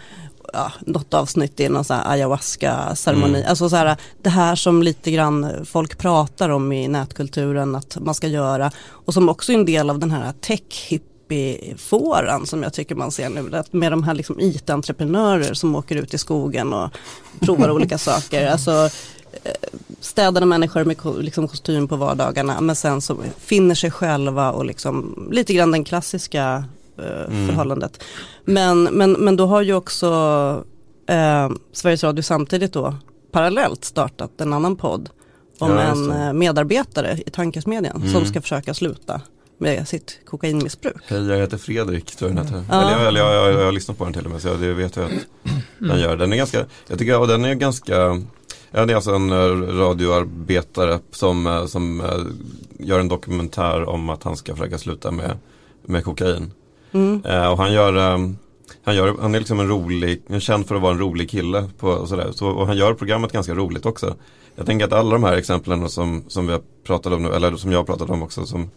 [0.52, 3.38] ja, något avsnitt i någon så här ayahuasca-ceremoni.
[3.38, 3.50] Mm.
[3.50, 8.14] Alltså så här, det här som lite grann folk pratar om i nätkulturen att man
[8.14, 11.00] ska göra och som också är en del av den här tech
[11.76, 13.56] fåran som jag tycker man ser nu.
[13.56, 16.90] Att med de här liksom IT-entreprenörer som åker ut i skogen och
[17.40, 18.46] provar olika saker.
[18.50, 18.70] Alltså
[19.44, 19.52] eh,
[20.00, 25.28] städade människor med liksom kostym på vardagarna men sen så finner sig själva och liksom
[25.32, 26.64] lite grann den klassiska
[26.98, 27.46] eh, Mm.
[27.48, 28.02] förhållandet.
[28.44, 30.06] Men, men, men då har ju också
[31.06, 32.94] eh, Sveriges Radio samtidigt då
[33.32, 35.08] parallellt startat en annan podd
[35.58, 38.12] om Ja, en eh, medarbetare i tankesmedjan Mm.
[38.12, 39.20] som ska försöka sluta
[39.60, 41.02] med sitt kokainmissbruk.
[41.06, 42.64] Hej, jag heter Fredrik, tror jag heter.
[42.68, 42.82] Ja.
[42.82, 44.56] Eller, jag, eller jag, jag, jag har lyssnat på den till och med, så jag,
[44.56, 45.10] vet jag att
[45.78, 46.16] den gör.
[46.16, 48.22] Den är ganska, jag tycker, och den är ganska,
[48.70, 49.36] ja, det är alltså en eh,
[49.78, 55.36] radioarbetare som, eh, som eh, gör en dokumentär om att han ska försöka sluta med,
[55.82, 56.52] med kokain.
[56.92, 57.22] Mm.
[57.24, 57.92] Eh, och han gör,
[58.82, 61.30] han, gör, han är liksom en rolig, han är känd för att vara en rolig
[61.30, 61.68] kille.
[61.78, 62.32] På, och, sådär.
[62.32, 64.14] Så, och han gör programmet ganska roligt också.
[64.54, 67.56] Jag tänker att alla de här exemplen som, som vi har pratat om nu, eller
[67.56, 68.70] som jag har pratat om också, som,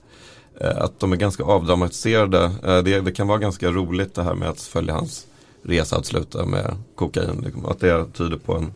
[0.62, 2.44] att de är ganska avdramatiserade.
[2.44, 5.26] Eh, det, det kan vara ganska roligt det här med att följa hans
[5.63, 7.42] resa att sluta med kokain.
[7.44, 7.66] Liksom.
[7.66, 8.74] Att det tyder på en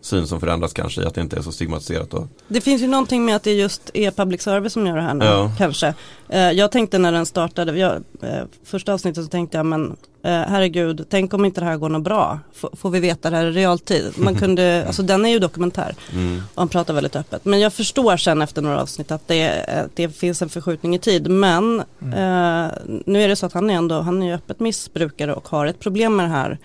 [0.00, 2.14] syn som förändras kanske i att det inte är så stigmatiserat.
[2.14, 5.02] Och, Det finns ju någonting med att det just är public service som gör det
[5.02, 5.52] här nu, Ja.
[5.58, 5.94] kanske.
[6.28, 9.96] Eh, jag tänkte när den startade, jag, eh, första avsnittet så tänkte jag men eh,
[10.30, 12.38] herregud, tänk om inte det här går något bra.
[12.54, 14.12] F- får vi veta det här i realtid?
[14.16, 17.44] Man kunde, alltså den är ju dokumentär mm, och han pratar väldigt öppet.
[17.44, 20.98] Men jag förstår sen efter några avsnitt att det, eh, det finns en förskjutning i
[20.98, 21.30] tid.
[21.30, 22.66] Men eh,
[23.06, 25.80] nu är det så att han är ändå, han är öppet missbrukare och har ett
[25.80, 26.58] problem med det här.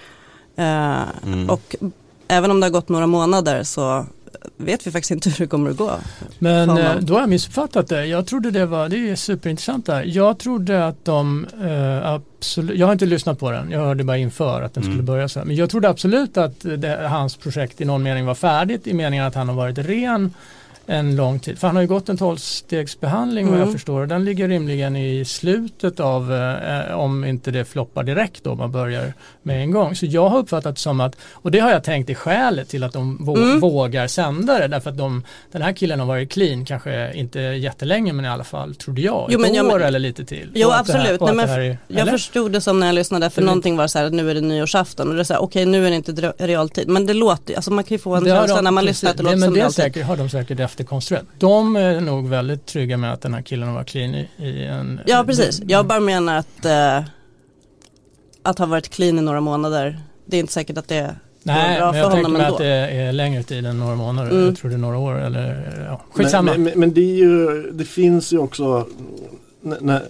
[0.56, 1.50] Eh, Mm.
[1.50, 1.76] Och
[2.28, 4.06] även om det har gått några månader så
[4.58, 5.92] vet vi faktiskt inte hur det kommer att gå.
[6.40, 8.06] Men eh, då har jag missuppfattat det.
[8.06, 10.04] Jag trodde det var, det är superintressant där.
[10.08, 14.18] Jag trodde att de eh, absolut, jag har inte lyssnat på den, jag hörde bara
[14.18, 14.94] inför att den Mm.
[14.94, 15.46] skulle börja så här.
[15.46, 19.26] Men jag trodde absolut att det, hans projekt i någon mening var färdigt i meningen
[19.26, 20.34] att han har varit ren
[20.86, 21.60] en lång tid.
[21.60, 23.74] För han har ju gått en tolvstegsbehandling vad jag Mm.
[23.74, 24.06] förstår.
[24.06, 28.72] Den ligger rimligen i slutet av, eh, om inte det floppar direkt då, om man
[28.72, 29.96] börjar med en gång.
[29.96, 32.84] Så jag har uppfattat det som att, och det har jag tänkt är skälet till
[32.84, 33.60] att de vå- Mm.
[33.60, 34.68] vågar sända det.
[34.68, 38.44] Därför att de, den här killen har varit clean, kanske inte jättelänge men i alla
[38.44, 40.52] fall, trodde jag, Jo, ett men år men- eller lite till.
[40.56, 41.22] Jo, här- absolut.
[41.22, 43.88] att Nej, men här Jag förstod det som när jag lyssnade för Eller- någonting var
[43.88, 45.96] så här, nu är det nyårsafton och det är så här, okej nu är det
[45.96, 46.88] inte realtid.
[46.88, 49.18] Men det låter ju, alltså man kan ju få en känsla när man lyssnar att
[49.18, 49.76] det låter men som det realtid.
[49.76, 51.26] säkert, har de säkert efterkonstruerat.
[51.40, 54.66] De är nog väldigt trygga med att den här killen har varit clean i, i
[54.66, 55.02] en...
[55.06, 57.04] Ja precis, jag bara menar att eh,
[58.44, 61.86] att ha varit clean i några månader, det är inte säkert att det Nej, bra
[61.86, 64.32] men för jag tänker honom mig att det är längre tid än några månader.
[64.32, 64.46] Mm.
[64.46, 66.52] Jag tror det är några år eller ja, skitsamma.
[66.52, 68.88] Men, men, men det är ju, det finns ju också,
[69.62, 70.02] när,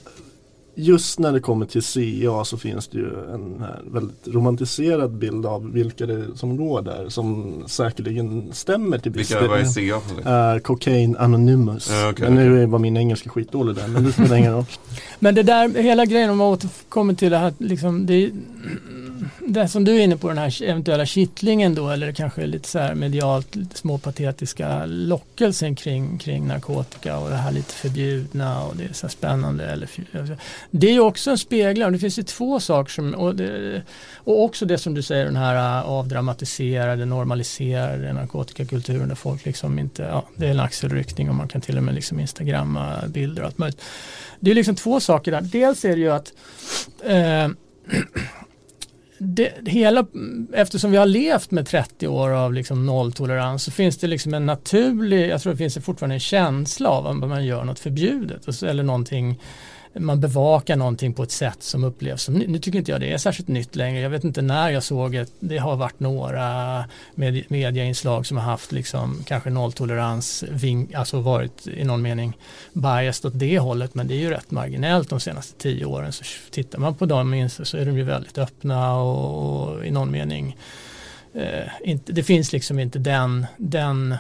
[0.76, 5.46] just när det kommer till CA så finns det ju en här väldigt romantiserad bild
[5.46, 9.64] av vilka det är som går där som säkerligen stämmer till viss vilka, vad är
[9.64, 9.92] del.
[9.92, 10.54] CA för?
[10.56, 11.90] Uh, Cocaine Anonymous.
[11.92, 14.66] Ja, okej, men nu var min engelska skitdålig där men det spelar ingen roll.
[15.20, 18.32] Men det där, hela grejen om man återkommer till det här, liksom, det,
[19.40, 22.80] det som du är inne på, den här eventuella kittlingen då, eller kanske lite så
[22.80, 28.84] här medialt lite småpatetiska lockelsen kring, kring narkotika och det här lite förbjudna och det
[28.84, 29.66] är så här spännande.
[29.66, 30.38] Eller, för-
[30.72, 33.82] det är ju också en speglar, det finns ju två saker som, och, det,
[34.16, 39.80] och också det som du säger, den här äh, avdramatiserade, normaliserade narkotikakulturen där folk liksom
[39.80, 43.42] inte, ja, det är en axelryckning och man kan till och med liksom instagramma bilder
[43.42, 43.82] och allt möjligt.
[44.40, 45.42] Det är liksom två saker där.
[45.42, 46.34] Dels är det ju att
[47.04, 47.48] eh,
[49.18, 50.06] det, hela,
[50.54, 54.46] eftersom vi har levt med 30 år av liksom nolltolerans så finns det liksom en
[54.46, 58.84] naturlig, jag tror det finns fortfarande en känsla av att man gör något förbjudet eller
[58.84, 59.40] någonting
[59.96, 62.50] man bevakar någonting på ett sätt som upplevs som nytt.
[62.50, 64.02] Nu tycker inte jag det är särskilt nytt längre.
[64.02, 65.30] Jag vet inte när jag såg det.
[65.40, 70.44] Det har varit några med, medieinslag som har haft liksom kanske nolltolerans,
[70.96, 72.38] alltså varit i någon mening
[72.74, 73.96] biased åt det hållet.
[73.96, 76.12] Men det är ju rätt marginellt de senaste tio åren.
[76.12, 80.12] Så tittar man på dem så är de ju väldigt öppna och, och i någon
[80.12, 80.58] mening
[81.36, 84.16] Eh, inte, det finns liksom inte den, den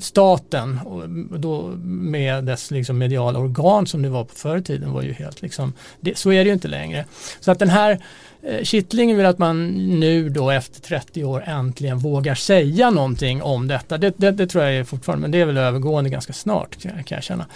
[0.00, 1.08] staten och
[1.40, 5.12] då med dess liksom mediala organ som det var på förr i tiden var ju
[5.12, 7.04] helt liksom, det, så är det ju inte längre.
[7.40, 7.98] Så att den här
[8.42, 9.68] eh, kittlingen vill att man
[10.00, 13.98] nu då efter 30 år äntligen vågar säga någonting om detta.
[13.98, 17.04] Det, det, det tror jag är fortfarande, men det är väl övergående ganska snart kan,
[17.04, 17.46] kan jag känna.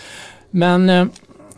[0.50, 1.06] Men eh,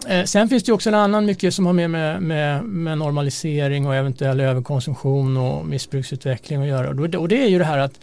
[0.09, 3.87] Eh, sen finns det också en annan mycket som har med, med, med, med normalisering
[3.87, 6.89] och eventuell överkonsumtion och missbruksutveckling att göra.
[6.89, 8.01] Och, då, och det är ju det här att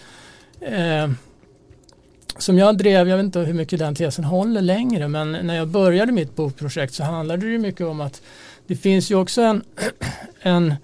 [0.61, 1.11] eh,
[2.37, 5.67] som jag drev, jag vet inte hur mycket den tesen håller längre, men när jag
[5.67, 8.21] började mitt bokprojekt så handlade det mycket om att
[8.67, 9.63] det finns ju också en,
[10.41, 10.75] en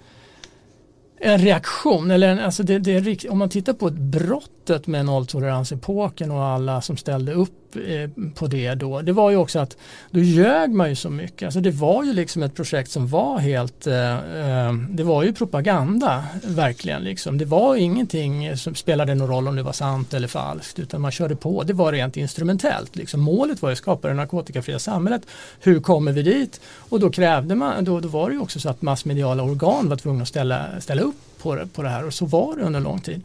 [1.18, 5.06] en reaktion, eller en, alltså det, det, om man tittar på ett brott brottet med
[5.06, 9.78] nolltoleransepoken och alla som ställde upp eh, på det då, det var ju också att
[10.12, 11.46] då ljög man ju så mycket.
[11.46, 15.34] Alltså det var ju liksom ett projekt som var helt, eh, eh det var ju
[15.34, 17.38] propaganda verkligen liksom.
[17.38, 21.12] Det var ingenting som spelade någon roll om det var sant eller falskt utan man
[21.12, 21.64] körde på.
[21.64, 22.96] Det var rent instrumentellt.
[22.96, 23.22] Liksom.
[23.22, 25.22] Målet var ju att skapa det narkotikafria samhället.
[25.60, 26.62] Hur kommer vi dit?
[26.90, 29.96] Och då krävde man, då, då var det ju också så att massmediala organ var
[29.96, 31.16] tvungna att ställa, ställa upp
[31.46, 33.22] på det, på det här och så var det under lång tid.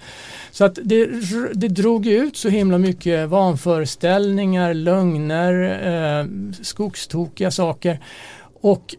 [0.51, 1.07] Så att det,
[1.55, 5.55] det drog ut så himla mycket vanföreställningar, lögner,
[5.89, 6.27] eh,
[6.63, 8.01] skogstokiga saker.
[8.61, 8.95] Och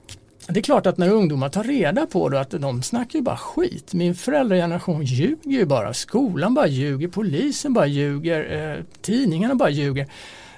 [0.47, 3.38] det är klart att när ungdomar tar reda på det att de snackar ju bara
[3.38, 3.93] skit.
[3.93, 5.93] Min föräldrageneration ljuger ju bara.
[5.93, 8.39] Skolan bara ljuger, polisen bara ljuger,
[8.78, 10.07] eh, tidningarna bara ljuger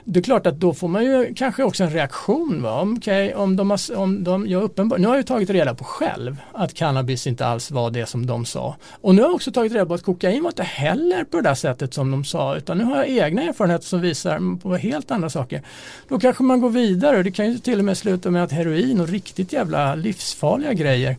[0.05, 2.61] det är klart att då får man ju kanske också en reaktion.
[2.61, 2.81] Va?
[2.81, 5.83] Om, okay, om de har, om de, jag uppenbar, nu har jag tagit reda på
[5.83, 8.75] själv att cannabis inte alls var det som de sa.
[9.01, 11.43] Och nu har jag också tagit reda på att kokain var inte heller på det
[11.43, 15.11] där sättet som de sa utan nu har jag egna erfarenheter som visar på helt
[15.11, 15.61] andra saker.
[16.07, 18.99] Då kanske man går vidare det kan ju till och med sluta med att heroin
[18.99, 21.17] och riktigt jävla livsfarliga grejer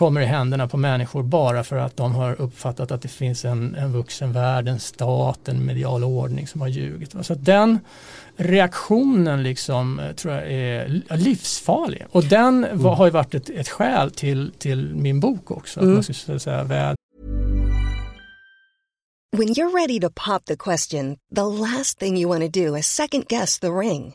[0.00, 3.74] kommer i händerna på människor bara för att de har uppfattat att det finns en,
[3.74, 7.14] en vuxen värld, en stat, en medial ordning som har ljugit.
[7.20, 7.78] Så den
[8.36, 12.06] reaktionen liksom eh, tror jag är livsfarlig.
[12.10, 12.82] Och den mm.
[12.82, 15.80] var, har ju varit ett, ett skäl till, till min bok också.
[15.80, 15.98] Mm.
[15.98, 16.94] Att man säga,
[19.36, 22.86] When you're ready to pop the question, the last thing you want to do is
[22.86, 24.14] second guess the ring.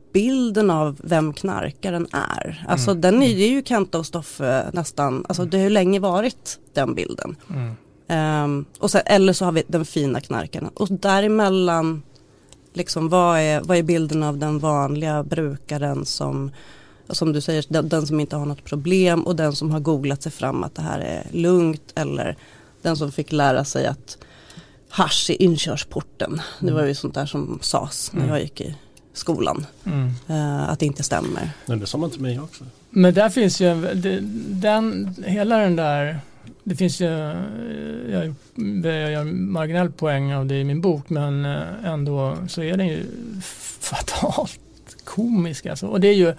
[0.13, 2.65] bilden av vem knarkaren är.
[2.67, 3.01] Alltså mm.
[3.01, 6.59] den är, det är ju Kenta och Stoffe nästan, alltså det har ju länge varit
[6.73, 7.35] den bilden.
[7.49, 7.75] Mm.
[8.43, 12.01] Um, och sen, eller så har vi den fina knarkaren och däremellan
[12.73, 16.51] liksom vad är, vad är bilden av den vanliga brukaren som
[17.09, 20.23] som du säger, den, den, som inte har något problem och den som har googlat
[20.23, 22.37] sig fram att det här är lugnt eller
[22.81, 24.17] den som fick lära sig att
[24.89, 26.31] hasch är inkörsporten.
[26.31, 26.43] Mm.
[26.59, 28.33] Det var ju sånt där som sades när mm.
[28.33, 28.75] jag gick i
[29.13, 29.65] skolan.
[29.85, 30.11] Mm.
[30.29, 31.49] Uh, att det inte stämmer.
[31.65, 32.63] Men det sa man till mig också.
[32.89, 33.75] Men där finns ju
[34.47, 36.19] den, hela den där
[36.63, 37.05] det finns ju,
[38.11, 38.33] jag,
[38.83, 42.87] jag gör marginell poäng av det i min bok men eh, ändå så är den
[42.87, 43.05] ju
[43.79, 44.59] fatalt
[45.03, 45.87] komisk alltså.
[45.87, 46.33] Och det är ju,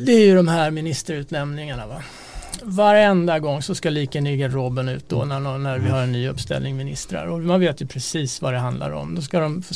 [0.00, 2.02] det är ju de här ministerutnämningarna va
[2.62, 6.28] varenda gång så ska liken i garderoben ut då när, när vi har en ny
[6.28, 9.14] uppställning ministrar och man vet ju precis vad det handlar om.
[9.14, 9.74] Då ska de få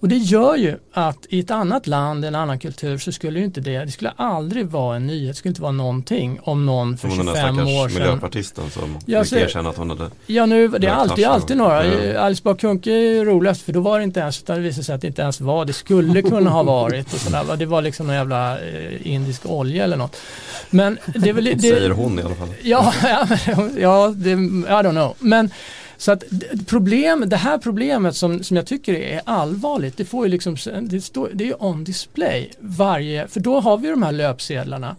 [0.00, 3.44] och det gör ju att i ett annat land, en annan kultur så skulle ju
[3.44, 6.96] inte det, det skulle aldrig vara en nyhet, det skulle inte vara någonting om någon
[6.96, 8.02] för 25 år sedan.
[8.02, 11.86] miljöpartisten som ja, fick erkänna att hon hade Ja nu, det är alltid, alltid några.
[11.86, 12.20] Ja.
[12.20, 14.94] Alice Bah Kuhnke är roligast för då var det inte ens, utan det visade sig
[14.94, 17.56] att det inte ens var, det skulle kunna ha varit och sådär.
[17.56, 20.16] Det var liksom någon jävla eh, indisk olja eller något.
[20.70, 22.48] Men det är väl, det, Säger hon i alla fall.
[22.62, 22.92] Ja,
[23.76, 25.16] ja, det, I don't know.
[25.18, 25.50] Men
[25.96, 26.24] så att
[26.66, 31.00] problem, det här problemet som, som jag tycker är allvarligt, det får ju liksom, det,
[31.00, 34.96] står, det är on display varje, för då har vi de här löpsedlarna.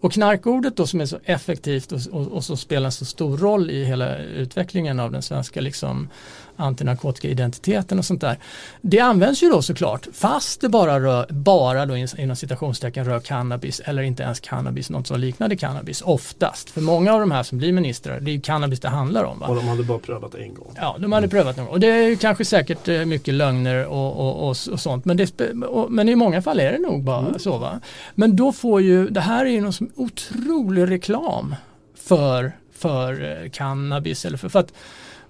[0.00, 3.70] Och knarkordet då som är så effektivt och, och, och som spelar så stor roll
[3.70, 6.08] i hela utvecklingen av den svenska liksom,
[6.56, 8.38] antinarkotikaidentiteten och sånt där.
[8.80, 13.80] Det används ju då såklart fast det bara rör, bara då inom citationstecken rör cannabis
[13.84, 16.70] eller inte ens cannabis, något som liknade cannabis oftast.
[16.70, 19.38] För många av de här som blir ministrar, det är ju cannabis det handlar om.
[19.38, 19.46] Va?
[19.46, 20.74] Och de hade bara prövat en gång.
[20.76, 21.72] Ja, de hade prövat en gång.
[21.72, 25.04] Och det är kanske säkert eh, mycket lögner och, och, och, och sånt.
[25.04, 25.40] Men, det,
[25.88, 27.38] men i många fall är det nog bara mm.
[27.38, 27.58] så.
[27.58, 27.80] Va?
[28.14, 31.54] Men då får ju, det här är ju någon som otrolig reklam
[31.94, 34.24] för, för eh, cannabis.
[34.24, 34.72] Eller för, för att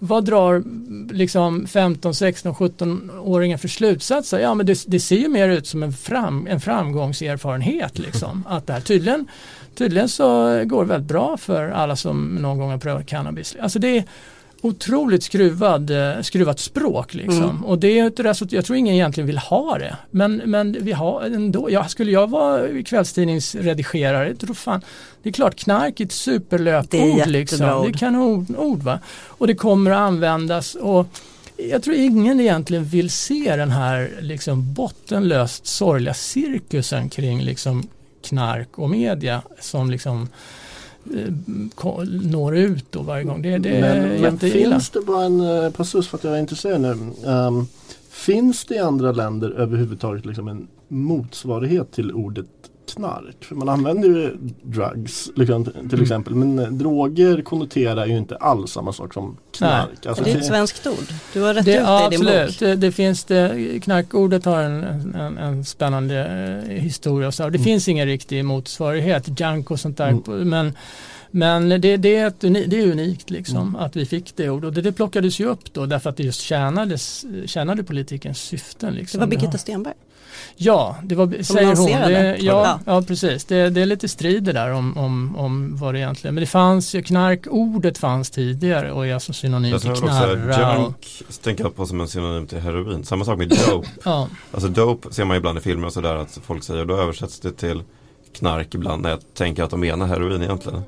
[0.07, 0.63] vad drar
[1.13, 4.39] liksom 15, 16, 17-åringar för slutsatser?
[4.39, 8.45] Ja men det, det, ser ju mer ut som en, fram, en framgångserfarenhet liksom.
[8.49, 9.27] Att det här, tydligen,
[9.75, 10.25] tydligen så
[10.65, 13.57] går det väldigt bra för alla som någon gång har prövat cannabis.
[13.61, 14.05] Alltså det
[14.65, 17.43] otroligt skruvad, eh, skruvat språk liksom.
[17.43, 17.65] Mm.
[17.65, 19.97] Och det är ett resultat, jag tror ingen egentligen vill ha det.
[20.11, 24.81] Men, men vi har ändå, ja, skulle jag vara kvällstidningsredigerare, jag tror fan,
[25.23, 27.71] det är klart knark är ett Det superlöpord jättebra liksom.
[27.71, 27.87] ord.
[27.87, 28.99] Det är kanonord va.
[29.27, 31.07] Och det kommer att användas och
[31.57, 37.89] jag tror ingen egentligen vill se den här liksom bottenlöst sorgliga cirkusen kring liksom
[38.23, 40.29] knark och media som liksom
[42.23, 43.43] når ut då varje gång.
[43.43, 44.71] Det, det är men, men jätteilla.
[44.71, 46.97] finns det bara en uh, passus för att jag är intresserad nu.
[47.27, 47.67] Ehm,
[48.11, 52.47] finns det i andra länder överhuvudtaget liksom en motsvarighet till ordet
[52.93, 53.45] knark?
[53.45, 56.03] För man använder ju drugs liksom, till Mm.
[56.03, 60.07] exempel men eh, droger konnoterar ju inte alls samma sak som knark.
[60.07, 61.07] Alltså, det är ett svenskt ord.
[61.33, 62.59] Du har rätt Det, ut ja, det i din absolut, bok.
[62.59, 64.83] det, det finns det, knarkordet har en,
[65.15, 66.27] en, en spännande
[66.69, 67.27] eh, historia.
[67.29, 67.43] och Så.
[67.43, 67.65] Det Mm.
[67.65, 70.09] finns ingen riktig motsvarighet, junk och sånt där.
[70.09, 70.49] Mm.
[70.49, 70.73] Men,
[71.35, 73.77] men det, det, är ett, det är unikt liksom Mm.
[73.77, 74.67] att vi fick det ordet.
[74.69, 78.93] Och det, det plockades ju upp då därför att det just tjänades, tjänade politikens syften.
[78.95, 79.21] Det Liksom.
[79.21, 79.95] var Birgitta Stenberg.
[80.57, 81.87] Ja, det var, säger hon.
[82.13, 83.03] Det, ja, Ja.
[83.03, 83.45] precis.
[83.45, 86.95] Det, det är lite strider där om, om, om vad det egentligen Men det fanns
[86.95, 90.77] ju, knarkordet fanns tidigare och är alltså synonym till knarra.
[90.79, 93.05] och- junk tänker jag på som en synonym till heroin.
[93.05, 93.89] Samma sak med dope.
[94.05, 97.41] Ja, Alltså dope ser man ibland i filmer och sådär att folk säger, då översätts
[97.41, 97.83] det till
[98.39, 100.83] knark ibland när jag tänker att de menar heroin egentligen.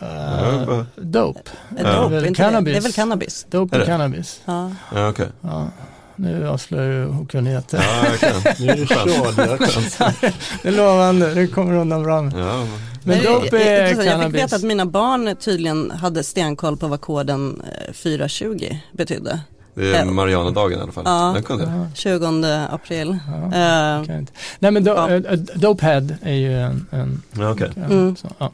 [0.00, 1.40] Eh, Ja, dope.
[1.78, 2.02] Ja.
[2.02, 2.46] dop, Väl inte det?
[2.46, 2.72] cannabis.
[2.74, 3.46] det är väl cannabis?
[3.50, 4.40] Dope Är och cannabis.
[4.44, 4.70] Ja.
[4.94, 5.28] Ja, okej.
[5.40, 5.68] Ja.
[6.16, 7.84] Nu avslöjar du okunnigheter.
[8.22, 8.28] Ja.
[8.58, 10.32] Nu är det jag-
[10.62, 12.14] Det är lovande, det kommer undan bra.
[12.16, 14.42] Ja, Men Nej, dope jag, är jag, jag fick cannabis.
[14.42, 19.40] veta att mina barn tydligen hade stenkoll på vad koden eh, 420 betydde.
[19.74, 20.04] det är Ja.
[20.04, 21.04] Marianadagen i alla fall.
[21.06, 21.30] Ja.
[21.34, 21.72] Den kunde jag.
[21.74, 23.18] Ja, 20 april.
[23.52, 24.32] ja, Eh, jag inte.
[24.58, 25.10] Nej men do, Ja.
[25.10, 26.86] eh, eh, Dopehead är ju en...
[26.90, 27.70] en Ja, okej.
[27.76, 28.16] ja, Mm.
[28.16, 28.50] så, ja.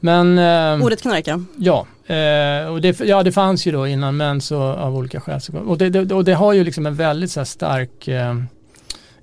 [0.00, 1.44] Men eh, ordet knarka.
[1.56, 5.40] ja, eh, och det, ja, det fanns ju då innan men så av olika skäl.
[5.66, 8.34] Och, det, det, och det har ju liksom en väldigt så här, stark eh,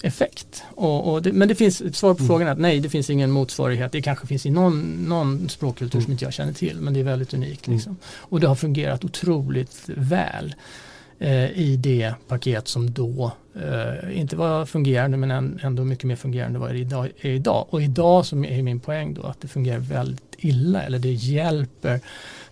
[0.01, 0.63] effekt.
[0.69, 2.27] Och, och det, men det finns, svar på Mm.
[2.27, 3.91] frågan är att nej det finns ingen motsvarighet.
[3.91, 6.11] Det kanske finns i någon, någon språkkultur som Mm.
[6.11, 7.67] inte jag känner till men det är väldigt unikt.
[7.67, 7.77] Mm.
[7.77, 7.97] Liksom.
[8.19, 10.55] Och det har fungerat otroligt väl
[11.19, 16.15] eh, i det paket som då eh, inte var fungerande men än- ändå mycket mer
[16.15, 17.65] fungerande vad det idag, är idag.
[17.69, 21.99] Och idag som är min poäng då att det fungerar väldigt illa eller det hjälper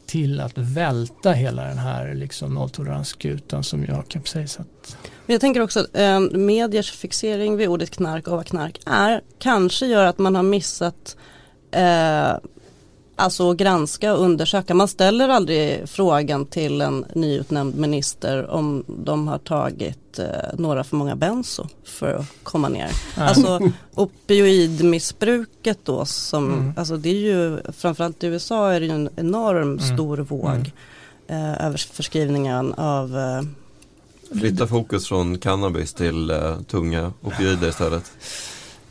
[0.06, 4.98] till att välta hela den här liksom nolltoleransskutan som jag har kapsejsat.
[5.26, 9.86] Men jag tänker också eh, mediers fixering vid ordet knark och vad knark är kanske
[9.86, 11.18] gör att man har missat
[11.72, 12.34] eh,
[13.16, 14.74] alltså granska och undersöka.
[14.74, 20.26] Man ställer aldrig frågan till en nyutnämnd minister om de har tagit eh,
[20.58, 22.92] några för många benzo för att komma ner.
[23.18, 23.28] Nej.
[23.28, 23.60] Alltså
[23.96, 26.74] opioidmissbruket då som, Mm.
[26.78, 29.80] alltså det är ju framförallt i USA är det ju en enorm Mm.
[29.80, 30.72] stor våg
[31.28, 31.44] Mm.
[31.56, 33.42] eh, över förskrivningen av eh,
[34.40, 38.12] Flytta fokus från cannabis till eh, tunga opioider istället.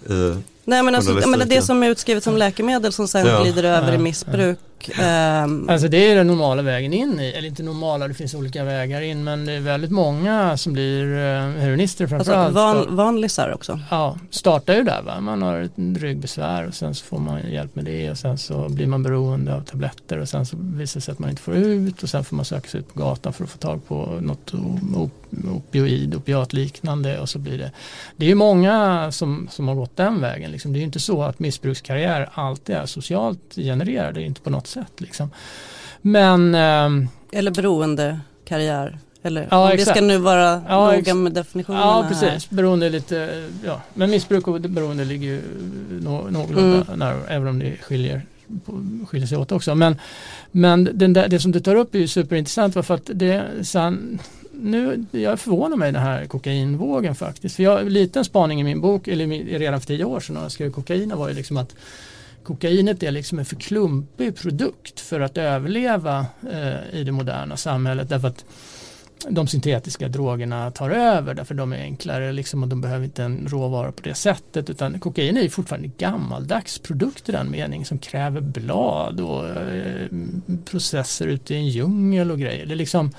[0.08, 3.42] Eh, Nej men alltså, menar det som är utskrivet som läkemedel som sen Ja.
[3.42, 4.00] glider över Ja, i ja.
[4.00, 4.58] missbruk.
[5.00, 8.64] ehm, Alltså det är den normala vägen in i, eller inte normala, det finns olika
[8.64, 11.20] vägar in men det är väldigt många som blir eh,
[11.62, 12.54] heroinister alltså framförallt.
[12.54, 13.80] van, vanlisar också.
[13.90, 15.20] Ja, startar ju där va.
[15.20, 18.68] Man har ett ryggbesvär och sen så får man hjälp med det och sen så
[18.68, 21.54] blir man beroende av tabletter och sen så visar det sig att man inte får
[21.56, 24.18] ut och sen får man söka sig ut på gatan för att få tag på
[24.20, 24.54] något
[24.94, 25.18] op-
[25.54, 27.70] opioid, opiatliknande och så blir det.
[28.16, 30.72] Det är ju många som, som har gått den vägen liksom.
[30.72, 34.50] Det är ju inte så att missbrukskarriär alltid är socialt genererad, det är inte på
[34.50, 35.30] något sätt liksom.
[36.02, 38.98] Men ehm, Eller beroendekarriär.
[39.24, 39.96] Eller Ja, vi exakt.
[39.96, 42.08] ska nu vara Ja, noga med definitionerna Ja, här.
[42.08, 42.50] precis.
[42.50, 43.80] Beroende är lite, ja.
[43.94, 45.40] Men missbruk och beroende ligger ju
[46.00, 46.98] nå- någorlunda Mm.
[46.98, 48.22] nära, även om det skiljer,
[49.08, 49.74] skiljer sig åt också.
[49.74, 49.96] Men,
[50.50, 54.18] men där, det som du tar upp är ju superintressant för att det sen,
[54.52, 57.56] nu, jag förvånar mig den här kokainvågen faktiskt.
[57.56, 59.26] För jag, har en liten spaning i min bok, eller
[59.58, 61.74] redan för tio år sedan när jag skrev kokaina var ju liksom att
[62.42, 68.08] kokainet är liksom en för klumpig produkt för att överleva eh, i det moderna samhället.
[68.08, 68.44] Därför att
[69.28, 73.48] de syntetiska drogerna tar över därför de är enklare liksom, och de behöver inte en
[73.48, 77.84] råvara på det sättet utan kokain är ju fortfarande en gammaldags produkt i den meningen
[77.84, 80.06] som kräver blad och eh,
[80.64, 82.66] processer ute i en djungel och grejer.
[82.66, 83.12] Det är liksom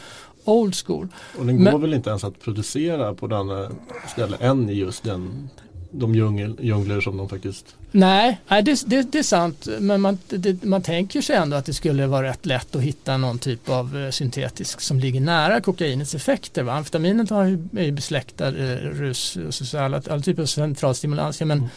[0.43, 1.07] old school.
[1.39, 3.69] Och den Men- går väl inte ens att producera på den eh,
[4.11, 5.49] ställe än i just den,
[5.91, 10.17] de djungel, djungler som de faktiskt Nej, nej det, det, det är sant men man,
[10.29, 13.69] det, man tänker sig ändå att det skulle vara rätt lätt att hitta någon typ
[13.69, 16.63] av eh, syntetisk som ligger nära kokainets effekter.
[16.63, 16.73] Va?
[16.73, 20.45] Amfetaminet har ju, är ju besläktad eh, rus och så, så alla, alla typer av
[20.45, 21.69] centralstimulantia men,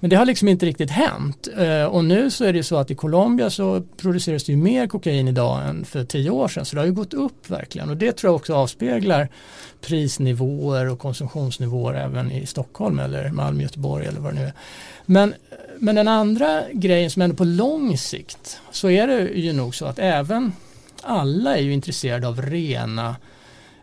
[0.00, 1.48] men det har liksom inte riktigt hänt.
[1.56, 4.86] Eh, och nu så är det så att i Colombia så produceras det ju mer
[4.86, 6.64] kokain idag än för tio år sedan.
[6.64, 7.90] Så det har ju gått upp verkligen.
[7.90, 9.28] Och det tror jag också avspeglar
[9.80, 14.52] prisnivåer och konsumtionsnivåer även i Stockholm eller Malmö, Göteborg eller vad det nu är.
[15.06, 15.34] Men,
[15.78, 19.86] men den andra grejen som ändå på lång sikt så är det ju nog så
[19.86, 20.52] att även
[21.02, 23.16] alla är ju intresserade av rena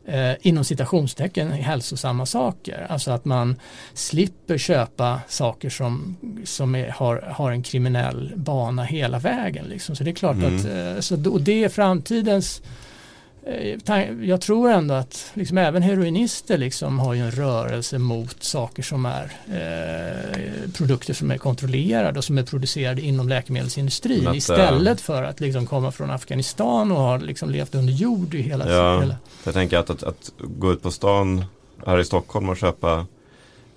[0.06, 2.88] eh, inom citationstecken hälsosamma saker.
[2.90, 3.56] Alltså att man
[3.94, 9.66] slipper köpa saker som, som är, har, har en kriminell bana hela vägen.
[9.66, 9.96] Liksom.
[9.96, 10.56] Så det är klart mm.
[10.56, 12.62] att eh, så, och det är framtidens
[14.22, 19.06] jag tror ändå att liksom även heroinister liksom har ju en rörelse mot saker som
[19.06, 25.24] är eh, produkter som är kontrollerade och som är producerade inom läkemedelsindustrin att, istället för
[25.24, 29.16] att liksom komma från Afghanistan och ha liksom levt under jord i hela ja, hela.
[29.44, 31.46] Jag tänker att, att, att, gå ut på stan
[31.86, 33.06] här i Stockholm och köpa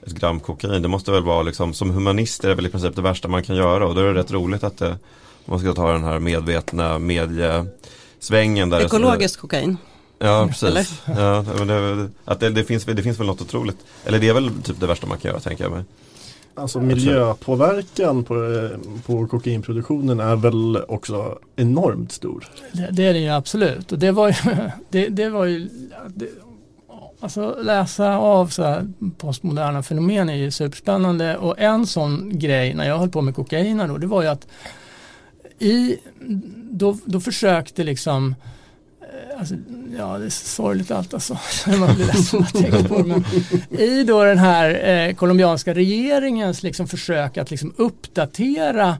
[0.06, 2.96] ett gram kokain det måste väl vara liksom som humanist är det väl i princip
[2.96, 4.98] det värsta man kan göra och då är det rätt roligt att det,
[5.44, 7.66] man ska ta den här medvetna medie
[8.18, 8.80] svängen där.
[8.80, 9.76] Ekologiskt kokain.
[10.18, 11.02] Ja, precis.
[11.06, 13.78] Ja, men det, att det, det, finns, det finns väl något otroligt.
[14.04, 15.84] Eller det är väl typ det värsta man kan göra, tänker jag mig.
[16.54, 18.68] Alltså miljöpåverkan på,
[19.06, 22.48] på kokainproduktionen är väl också enormt stor.
[22.72, 23.92] Det, det är det ju absolut.
[23.92, 24.34] Och det var ju,
[24.88, 25.68] det, det var ju
[26.08, 26.28] det,
[27.20, 28.86] Alltså läsa av så här
[29.18, 33.78] postmoderna fenomen är ju superspännande och en sån grej när jag höll på med kokain
[33.88, 34.46] då, det var ju att
[35.58, 35.98] i,
[36.70, 38.34] då, då försökte liksom
[39.00, 39.54] eh, Alltså,
[39.98, 41.38] ja, det är sorgligt allt alltså.
[41.66, 43.04] Man blir ledsen att tänka på det.
[43.04, 43.24] Men
[43.80, 48.96] I då den här eh, colombianska regeringens liksom försök att liksom uppdatera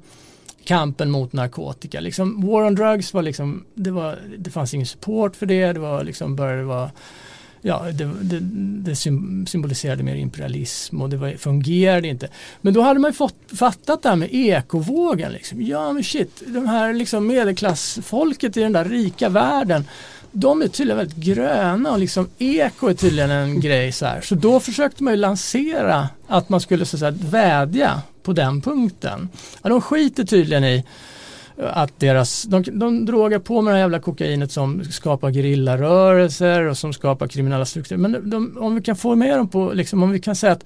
[0.64, 2.00] kampen mot narkotika.
[2.00, 5.72] Liksom, War on drugs var liksom, det, var, det fanns ingen support för det.
[5.72, 6.90] Det var liksom, började vara
[7.66, 8.38] ja, det, det,
[8.90, 8.96] det,
[9.46, 12.28] symboliserade mer imperialism och det var, fungerade inte.
[12.60, 15.32] Men då hade man fått, fattat det här med ekovågen.
[15.32, 15.62] Liksom.
[15.62, 19.84] Ja men shit, de här liksom medelklassfolket i den där rika världen
[20.32, 24.20] de är tydligen väldigt gröna och liksom eko är tydligen en grej så här.
[24.20, 28.60] Så då försökte man ju lansera att man skulle så att säga, vädja på den
[28.60, 29.28] punkten.
[29.62, 30.84] Ja, de skiter tydligen i
[31.58, 36.78] att deras, de, de drogar på med det här jävla kokainet som skapar gerillarörelser och
[36.78, 37.98] som skapar kriminella strukturer.
[37.98, 40.64] Men de, om vi kan få med dem på, liksom, om vi kan säga att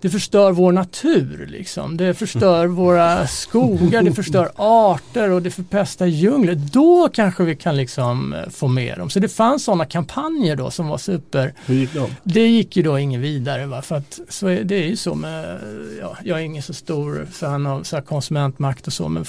[0.00, 1.96] det förstör vår natur, liksom.
[1.96, 6.54] det förstör våra skogar, det förstör arter och det förpestar djungler.
[6.54, 9.10] Då kanske vi kan liksom få med dem.
[9.10, 11.54] Så det fanns sådana kampanjer då som var super.
[11.66, 12.10] Hur gick de?
[12.22, 13.66] Det gick ju då ingen vidare.
[13.66, 13.82] Va?
[13.82, 15.58] För att så är, det är ju så med,
[16.00, 19.24] ja, jag är ingen så stor fan av så konsumentmakt och så men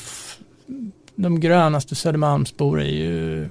[1.18, 3.49] de grönaste Södermalmsbor är ju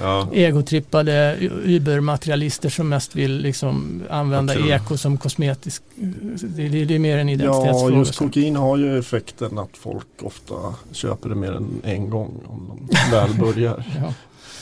[0.00, 0.28] ja.
[0.32, 5.82] egotrippade übermaterialister som mest vill liksom använda eko som kosmetisk.
[5.94, 7.94] Det, det, det, är mer en identitetsfråga.
[7.94, 10.54] Ja, just kokain har ju effekten att folk ofta
[10.92, 13.84] köper det mer än en gång om de väl börjar.
[14.02, 14.12] ja.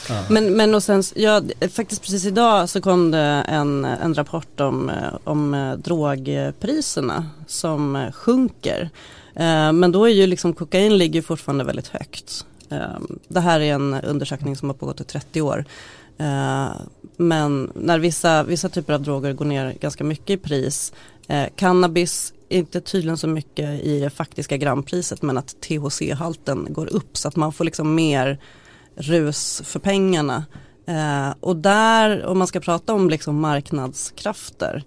[0.08, 0.24] Ja.
[0.28, 1.42] Men, men och sen, ja,
[1.72, 4.90] faktiskt precis idag så kom det en, en rapport om,
[5.24, 8.90] om drogpriserna som sjunker.
[9.34, 12.46] Eh, men då är ju liksom kokain ligger fortfarande väldigt högt.
[12.70, 15.64] Eh, det här är en undersökning som har pågått i 30 år.
[16.18, 16.70] Eh,
[17.16, 20.92] men när vissa, vissa typer av droger går ner ganska mycket i pris,
[21.56, 27.28] cannabis inte tydligen så mycket i det faktiska grampriset men att THC-halten går upp så
[27.28, 28.38] att man får liksom mer
[28.94, 30.44] rus för pengarna.
[31.40, 34.84] och där, om man ska prata om liksom marknadskrafter,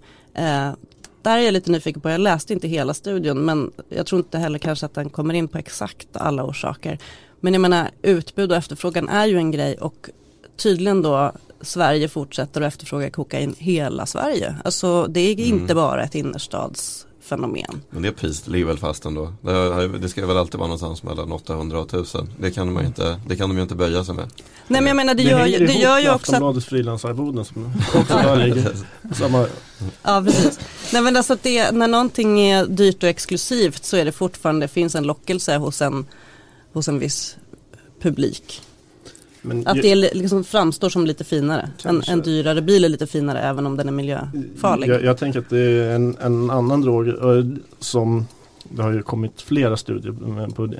[1.26, 4.38] där är jag lite nyfiken på, jag läste inte hela studien men jag tror inte
[4.38, 6.98] heller kanske att den kommer in på exakt alla orsaker.
[7.40, 10.10] Men jag menar utbud och efterfrågan är ju en grej och
[10.56, 14.56] tydligen då Sverige fortsätter att efterfråga kokain hela Sverige.
[14.64, 15.60] Alltså det är mm.
[15.60, 16.14] inte bara ett
[17.26, 17.82] innerstadsfenomen.
[17.90, 19.32] Men det priset ligger väl fast ändå.
[19.40, 22.28] Det, det ska väl alltid vara någonstans mellan 800 och 1000.
[22.40, 24.30] Det kan, man inte, det kan de ju inte böja sig med.
[24.68, 28.34] Nej men jag menar det, det gör, det gör ju också Aftonbladets frilansarvoden som också
[28.36, 28.76] ligger
[29.14, 29.46] samma.
[30.02, 30.60] Ja precis.
[30.92, 34.68] Nej men alltså att det, när någonting är dyrt och exklusivt så är det fortfarande,
[34.68, 36.06] finns en lockelse hos en,
[36.72, 37.36] hos en viss
[38.02, 38.62] publik.
[39.46, 41.70] Men att det liksom framstår som lite finare.
[41.84, 44.88] En, en, dyrare bil är lite finare även om den är miljöfarlig.
[44.88, 47.14] Jag, jag tänker att det är en, en annan drog
[47.78, 48.26] som
[48.70, 50.14] det har ju kommit flera studier,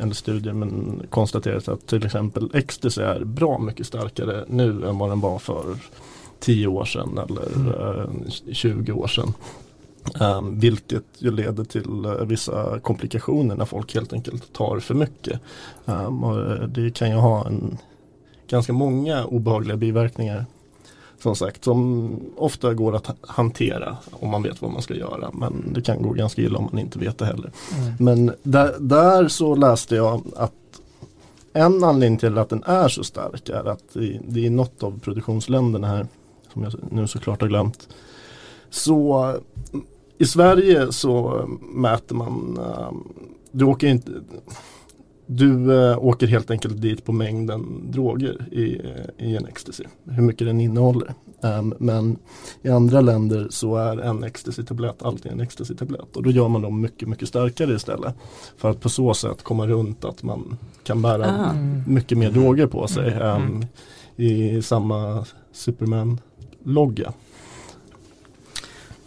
[0.03, 5.11] eller studier men konstaterat att till exempel ecstasy är bra mycket starkare nu än vad
[5.11, 5.65] den var för
[6.41, 8.31] 10 år sedan eller mm.
[8.53, 9.33] 20 år sedan.
[10.21, 15.41] Um, vilket ju leder till uh, vissa komplikationer när folk helt enkelt tar för mycket.
[15.85, 16.25] Um,
[16.69, 17.79] det kan ju ha en,
[18.49, 20.47] ganska många obehagliga biverkningar.
[21.23, 25.31] Som sagt, som ofta går att hantera om man vet vad man ska göra.
[25.33, 27.53] Men det kan gå ganska illa om man inte vet det heller.
[27.77, 27.95] Mm.
[27.99, 30.53] Men där, där så läste jag att
[31.53, 35.01] en anledning till att den är så stark är att det, det är något av
[35.01, 36.07] produktionsländerna här,
[36.53, 37.89] som jag nu såklart har glömt.
[38.71, 39.35] Så
[40.19, 42.93] i Sverige så mäter man, eh,
[43.51, 44.11] du åker inte
[45.27, 48.81] du äh, åker helt enkelt dit på mängden droger i,
[49.19, 49.85] i en ecstasy.
[50.05, 51.15] Hur mycket den innehåller.
[51.41, 52.19] Um, men
[52.63, 56.17] i andra länder så är en ecstasy-tablett alltid en ecstasy-tablett.
[56.17, 58.15] Och då gör man dem mycket, mycket starkare istället.
[58.57, 61.53] För att på så sätt komma runt att man kan bära Ah.
[61.87, 63.13] mycket mer droger på sig.
[63.13, 63.43] Mm.
[63.43, 63.67] Um,
[64.17, 67.13] I samma Superman-logga.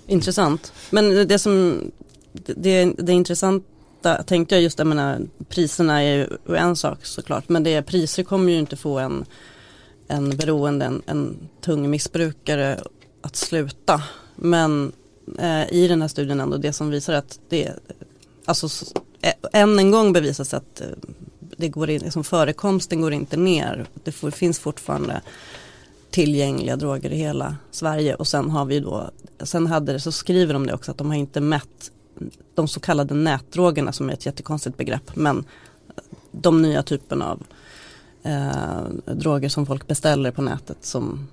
[0.08, 0.74] Intressant.
[0.92, 1.82] Men det som,
[2.34, 3.12] det, det
[4.00, 6.16] intressanta tänkte jag just, jag menar priserna är
[6.48, 9.26] ju en sak såklart, men det, priser kommer ju inte få en,
[10.08, 12.80] en beroende, en, en tung missbrukare
[13.22, 14.04] att sluta.
[14.36, 14.92] Men
[15.40, 17.72] eh, i den här studien ändå, det som visar att det,
[18.46, 18.68] alltså
[19.22, 20.88] eh, än en gång bevisas att eh,
[21.58, 23.86] det går in, liksom förekomsten går inte ner.
[24.04, 25.22] Det får, finns fortfarande
[26.12, 29.12] tillgängliga droger i hela Sverige och sen har vi då,
[29.44, 31.92] sen hade det, så skriver de det också att de har inte mätt
[32.56, 35.44] de så kallade nätdrogerna som är ett jättekonstigt begrepp men
[36.32, 37.44] de nya typerna av
[38.24, 41.28] eh, droger som folk beställer på nätet som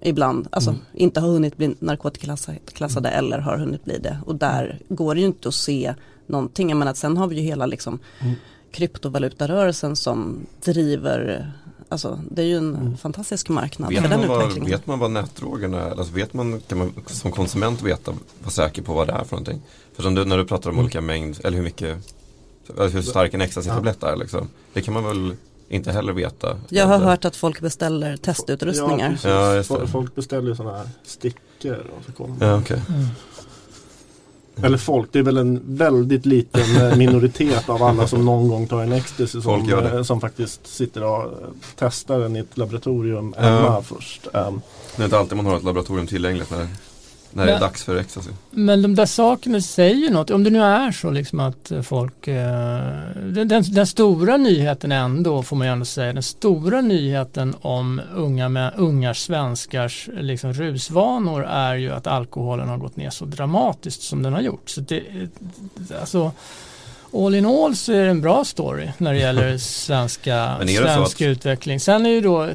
[0.00, 0.82] ibland alltså, Mm.
[0.94, 5.26] inte har hunnit bli narkotikaklassade eller har hunnit bli det och där går det ju
[5.26, 5.94] inte att se
[6.26, 6.68] någonting.
[6.68, 8.34] Jag menar, sen har vi ju hela liksom, Mm.
[8.70, 11.52] kryptovalutarörelsen som driver
[11.88, 12.96] Alltså det är ju en Mm.
[12.96, 14.70] fantastisk marknad Vet för den man, vad, utvecklingen.
[14.70, 15.90] vet man vad nätdrogerna är?
[15.90, 19.36] Alltså vet man, kan man som konsument veta, vara säker på vad det är för
[19.36, 19.62] någonting?
[19.96, 20.84] För som du, när du pratar om Mm.
[20.84, 21.96] olika mängd, eller hur mycket,
[22.92, 24.48] hur stark en ecstasy-tablett är liksom.
[24.72, 25.36] Det kan man väl
[25.68, 26.56] inte heller veta.
[26.68, 29.18] Jag har hört att folk beställer testutrustningar.
[29.24, 29.54] Ja.
[29.54, 29.62] Ja.
[29.86, 32.80] Folk- beställer sådana här stickor och så Ja, okej.
[32.88, 33.06] Mm.
[34.62, 36.62] Eller folk, det är väl en väldigt liten
[36.98, 41.22] minoritet av alla som någon gång tar en ecstasy som, eh, som faktiskt sitter och
[41.22, 41.28] eh,
[41.76, 43.42] testar den i ett laboratorium Ja.
[43.42, 44.26] hemma först.
[44.32, 44.60] Um,
[44.96, 46.68] Det är inte alltid man har ett laboratorium tillgängligt när,
[47.36, 48.30] när det är Men- dags för ecstasy.
[48.50, 50.30] Men de där sakerna säger något.
[50.30, 52.28] Om det nu är så liksom att eh, folk...
[52.28, 52.80] Eh,
[53.22, 58.00] den, den, den stora nyheten ändå, får man ju ändå säga, den stora nyheten om
[58.14, 64.02] unga, med, unga svenskars liksom, rusvanor är ju att alkoholen har gått ner så dramatiskt
[64.02, 64.68] som den har gjort.
[64.68, 66.32] Så det, eh, alltså,
[67.14, 71.26] all in all så är det en bra story när det gäller svenska, svensk att-
[71.26, 71.80] utveckling.
[71.80, 72.48] Sen är ju då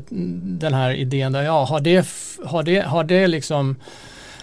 [0.44, 2.08] den här idén där, ja, har det,
[2.46, 3.76] har det, har det liksom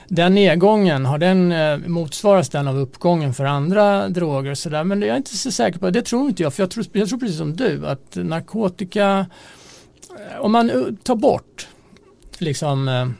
[0.08, 4.84] den nedgången, har den eh, motsvaras den av uppgången för andra droger och sådär?
[4.84, 5.90] Men det är jag inte så säker på.
[5.90, 6.54] Det tror inte jag.
[6.54, 9.26] För jag tror, jag tror precis som du att narkotika,
[10.10, 11.68] eh, om man eh, tar bort
[12.38, 13.10] liksom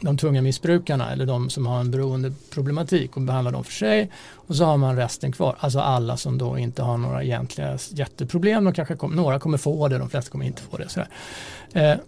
[0.00, 4.56] de tunga missbrukarna eller de som har en beroendeproblematik och behandlar dem för sig och
[4.56, 5.56] så har man resten kvar.
[5.58, 8.64] Alltså alla som då inte har några egentliga jätteproblem.
[8.64, 10.88] De kanske kom, några kommer få det, de flesta kommer inte få det.
[10.88, 11.08] Sådär.
[11.72, 11.98] Eh,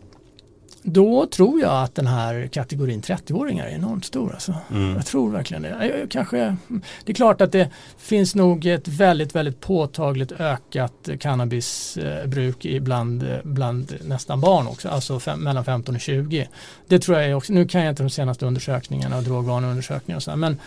[0.88, 4.32] då tror jag att den här kategorin 30-åringar är enormt stor.
[4.32, 4.54] Alltså.
[4.70, 4.94] Mm.
[4.96, 5.68] Jag tror verkligen det.
[5.98, 6.56] Jag- Kanske,
[7.04, 13.94] det är klart att det finns nog ett väldigt, väldigt påtagligt ökat cannabisbruk bland, bland
[14.04, 16.48] nästan barn också, alltså fem, mellan 15 och 20.
[16.86, 20.30] Det tror jag också, nu kan jag inte de senaste undersökningarna och drogvaneundersökningar och så,
[20.30, 20.60] här, men,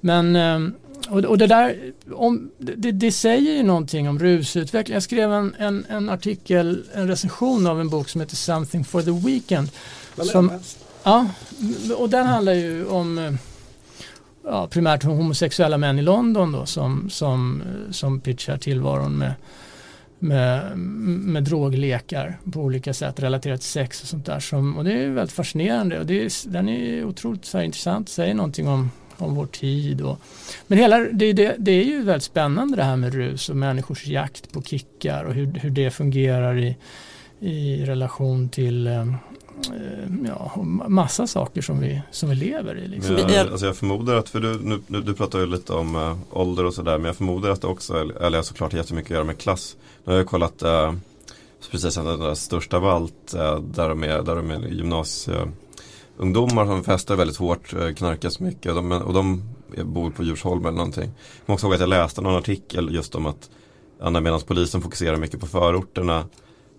[0.00, 0.74] men ehm,
[1.08, 4.94] och, och det där, om, det, det säger ju någonting om rusutveckling.
[4.94, 9.02] Jag skrev en, en, en artikel, en recension av en bok som heter Something for
[9.02, 9.70] the Weekend.
[10.32, 10.52] Som-
[11.02, 11.26] Ja,
[11.98, 13.38] och den handlar ju om
[14.44, 19.32] ja, primärt homosexuella män i London då som, som, som pitchar tillvaron med,
[20.18, 24.40] med, med droglekar på olika sätt relaterat till sex och sånt där.
[24.40, 28.08] Som, och det är väldigt fascinerande och det är, den är otroligt så här intressant,
[28.08, 28.90] säger någonting om,
[29.22, 30.00] om vår tid.
[30.00, 30.18] Och,
[30.66, 34.06] men hela, det, det, det är ju väldigt spännande det här med rus och människors
[34.06, 36.76] jakt på kickar och hur, hur det fungerar i,
[37.40, 39.06] i relation till eh, eh,
[40.26, 42.88] ja, massa saker som vi, som vi lever i.
[42.88, 43.14] Liksom.
[43.14, 45.96] Men jag, alltså jag förmodar att, för du, nu, nu, du pratar ju lite om
[45.96, 49.14] äh, ålder och sådär, men jag förmodar att det också, eller jag såklart jättemycket att
[49.14, 49.76] göra med klass.
[50.04, 50.92] Nu har jag kollat äh,
[51.70, 54.68] precis den där största av allt, äh, där de är, där de är
[56.20, 59.42] gymnasieungdomar som festar väldigt hårt, äh, knarkas mycket de, och de
[59.84, 61.10] bor på Djursholm eller någonting.
[61.36, 63.50] Jag kommer också ihåg att jag läste någon artikel just om att
[64.22, 66.24] medan polisen fokuserar mycket på förorterna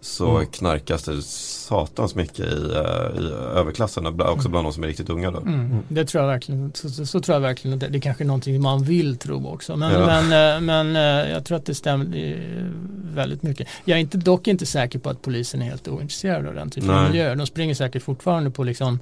[0.03, 0.45] så Mm.
[0.47, 5.31] knarkas det satans mycket i, eh, i överklassen, också bland de som är riktigt unga
[5.31, 5.39] då.
[5.39, 5.77] Mm.
[5.87, 8.23] Det tror jag verkligen, så, så, så tror jag verkligen att det, det är kanske
[8.23, 9.75] är någonting man vill tro också.
[9.75, 10.05] Men, Ja.
[10.05, 12.71] men, eh, men eh, jag tror att det stämmer eh,
[13.11, 13.67] väldigt mycket.
[13.85, 16.89] Jag är inte, dock inte säker på att polisen är helt ointresserad av den typen
[16.89, 17.11] av Nej.
[17.11, 17.35] miljöer.
[17.35, 18.99] De springer säkert fortfarande på liksom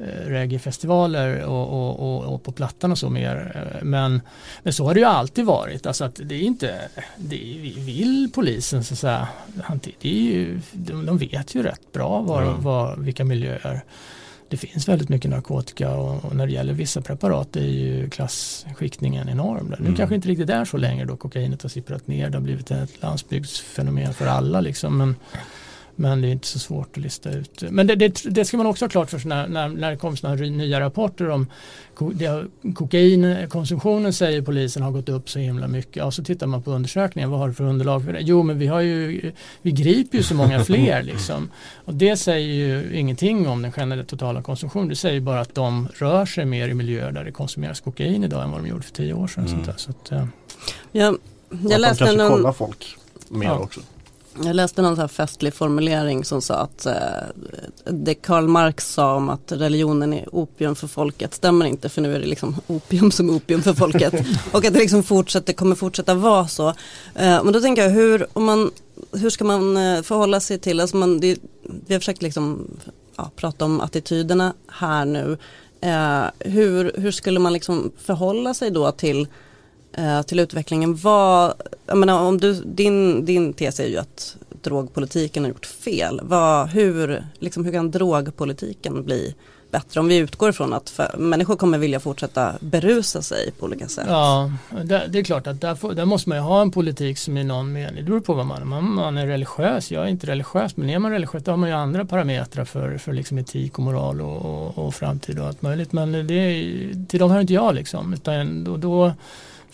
[0.00, 3.52] eh, reggaefestivaler och, och, och, och på Plattan och så mer.
[3.78, 4.20] Eh, Men,
[4.62, 5.86] men så har det ju alltid varit.
[5.86, 6.80] Alltså att det är inte,
[7.16, 9.28] det är, vi- vill polisen så att säga,
[10.00, 12.54] det är ju, de, de vet ju rätt bra var, Ja.
[12.58, 13.80] var, vilka miljöer
[14.48, 19.28] det finns väldigt mycket narkotika och, och när det gäller vissa preparat är ju klasskiktningen
[19.28, 19.70] enorm.
[19.70, 19.76] Där.
[19.78, 19.96] Nu Mm.
[19.96, 22.30] kanske inte riktigt är så längre då kokainet har sipprat ner.
[22.30, 24.98] Det har blivit ett landsbygdsfenomen för alla liksom.
[24.98, 25.16] Men,
[25.96, 27.64] men det är inte så svårt att lista ut.
[27.70, 29.96] Men det, det, det ska man också ha klart för sig när, när, när det
[29.96, 31.46] kommer här nya rapporter om
[32.14, 35.96] det, kokainkonsumtionen säger polisen har gått upp så himla mycket.
[35.96, 38.20] Ja, så tittar man på undersökningen, vad har du för underlag för det?
[38.20, 39.32] Jo men vi har ju,
[39.62, 41.50] vi griper ju så många fler liksom.
[41.84, 44.88] Och det säger ju ingenting om den generella totala konsumtionen.
[44.88, 48.42] Det säger bara att de rör sig mer i miljöer där det konsumeras kokain idag
[48.44, 49.46] än vad de gjorde för tio år sedan.
[49.46, 49.54] Mm.
[49.54, 49.74] Sånt där.
[49.76, 50.26] Så att, eh,
[50.92, 51.20] Jag, Att
[51.50, 52.96] jag, de läste kanske någon, kollar folk
[53.28, 53.58] mer Ja.
[53.58, 53.80] också.
[54.42, 56.94] Jag läste någon så festlig formulering som sa att eh,
[57.84, 62.14] det Karl Marx sa om att religionen är opium för folket stämmer inte för nu
[62.14, 64.14] är det liksom opium som opium för folket.
[64.52, 66.68] och att det liksom fortsätter, kommer fortsätta vara så.
[67.14, 68.70] Eh, men då tänker jag hur, om man,
[69.12, 71.38] hur ska man eh, förhålla sig till, alltså man, det,
[71.86, 72.66] vi har försökt liksom,
[73.16, 75.38] ja, prata om attityderna här nu.
[75.80, 79.28] Eh, hur, hur skulle man liksom förhålla sig då till
[79.96, 80.96] Eh, till utvecklingen.
[80.96, 81.54] Vad,
[81.86, 86.20] jag menar, om du, din, din tes är ju att drogpolitiken har gjort fel.
[86.22, 89.34] Vad, hur, liksom, hur kan drogpolitiken bli
[89.70, 90.00] bättre?
[90.00, 94.06] Om vi utgår från att för, människor kommer vilja fortsätta berusa sig på olika sätt.
[94.08, 94.52] Ja,
[94.84, 97.36] det, det är klart att där, får, där måste man ju ha en politik som
[97.36, 98.64] i någon mening, det beror på vad man är.
[98.64, 101.68] Man, man är religiös, jag är inte religiös, men är man religiös då har man
[101.68, 105.62] ju andra parametrar för, för liksom etik och moral och, och, och framtid och allt
[105.62, 105.92] möjligt.
[105.92, 106.64] Men det
[107.08, 109.12] till de hör inte jag liksom, utan då, då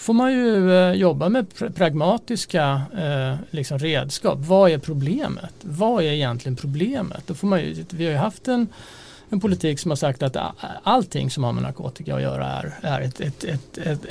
[0.01, 4.39] får man ju eh, jobba med pr- pragmatiska eh, liksom redskap.
[4.39, 5.55] Vad är problemet?
[5.61, 7.27] Vad är egentligen problemet?
[7.27, 8.69] Då får man ju, vi har ju haft en
[9.33, 10.37] en politik som har sagt att
[10.83, 14.07] allting som har med narkotika att göra är, är ett, ett, ett, ett,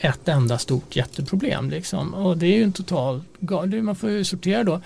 [0.00, 1.70] ett enda stort jätteproblem.
[1.70, 2.14] Liksom.
[2.14, 3.22] Och det är ju en total
[3.82, 4.80] Man får ju sortera då.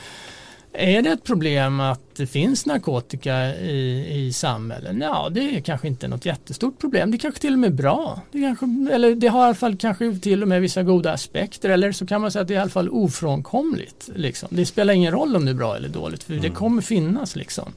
[0.74, 4.96] Är det ett problem att det finns narkotika i, i samhället?
[5.00, 7.10] Ja, det är kanske inte något jättestort problem.
[7.10, 8.20] Det är kanske till och med bra.
[8.32, 11.70] Det kanske, eller det har i alla fall kanske till och med vissa goda aspekter.
[11.70, 14.10] Eller så kan man säga att det är i alla fall ofrånkomligt.
[14.14, 14.48] Liksom.
[14.52, 17.36] Det spelar ingen roll om det är bra eller dåligt, för det kommer finnas.
[17.36, 17.72] Liksom.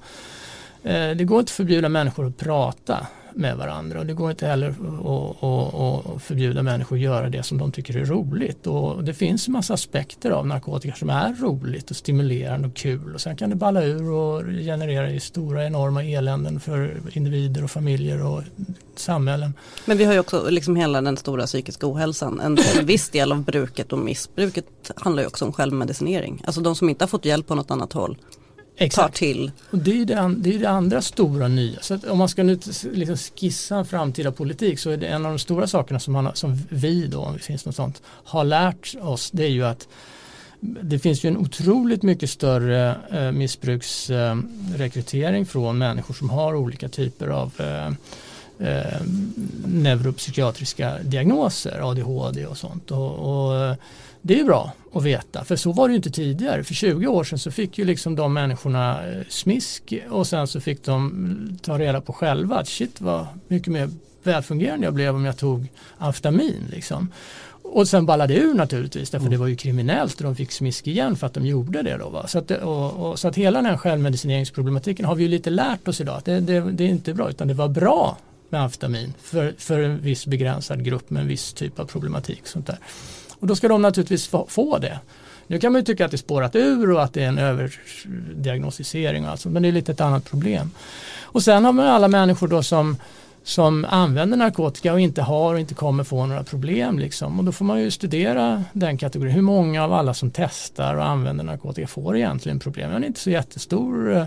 [0.84, 4.48] Eh, Det går inte att förbjuda människor att prata med varandra och det går inte
[4.48, 8.68] heller att, förbjuda människor att göra det som de tycker är roligt.
[8.68, 13.14] Och det finns en massa aspekter av narkotika som är roligt och stimulerande och kul
[13.14, 17.72] och sen kan det balla ur och generera i stora enorma eländen för individer och
[17.72, 18.42] familjer och
[18.96, 19.54] samhällen.
[19.86, 22.40] Men vi har ju också liksom hela den stora psykiska ohälsan.
[22.40, 24.66] En viss del av bruket och missbruket
[24.96, 26.44] handlar ju också om självmedicinering.
[26.46, 28.18] Alltså de som inte har fått hjälp på något annat håll
[28.78, 29.52] tar till.
[29.72, 31.80] Och det är det, det är det andra stora nya.
[31.82, 32.60] Så om man ska nu
[32.94, 36.32] liksom skissa en framtida politik så är det en av de stora sakerna som, man,
[36.34, 39.88] som vi då, om det finns något sånt, har lärt oss det är ju att
[40.60, 47.28] det finns ju en otroligt mycket större eh, missbruksrekrytering från människor som har olika typer
[47.28, 47.88] av eh,
[48.68, 49.02] eh,
[49.66, 52.92] neuropsykiatriska diagnoser, ADHD och sånt.
[52.92, 53.76] Och, och eh,
[54.28, 56.64] det är ju bra att veta, för så var det ju inte tidigare.
[56.64, 60.60] För 20 år sedan så fick ju liksom de människorna eh, smisk och sen så
[60.60, 63.90] fick de ta reda på själva att shit vad mycket mer
[64.24, 65.68] välfungerande jag blev om jag tog
[65.98, 66.64] amfetamin.
[66.72, 67.12] Liksom.
[67.62, 70.88] Och sen ballade det ur naturligtvis därför det var ju kriminellt och de fick smisk
[70.88, 71.98] igen för att de gjorde det.
[71.98, 72.28] Då, va?
[72.28, 75.88] Så, att och, och, så att hela den här självmedicineringsproblematiken har vi ju lite lärt
[75.88, 76.18] oss idag.
[76.18, 78.18] att Det, det, det är inte bra utan det var bra
[78.50, 82.42] med amfetamin för, för en viss begränsad grupp med en viss typ av problematik.
[82.48, 82.78] Sånt där.
[83.40, 85.00] Och då ska de naturligtvis få, få det.
[85.48, 89.26] Nu kan man ju tycka att det spårat ur och att det är en överdiagnostisering
[89.26, 90.72] och allt men det är lite ett annat problem.
[91.22, 92.98] Och sen har man alla människor då som
[93.46, 97.00] som använder narkotika och inte har och inte kommer få några problem.
[97.00, 97.40] Liksom.
[97.40, 99.34] Och då får man ju studera den kategorin.
[99.34, 102.92] Hur många av alla som testar och använder narkotika får egentligen problem?
[102.92, 104.26] Det är inte så jättestor, eh,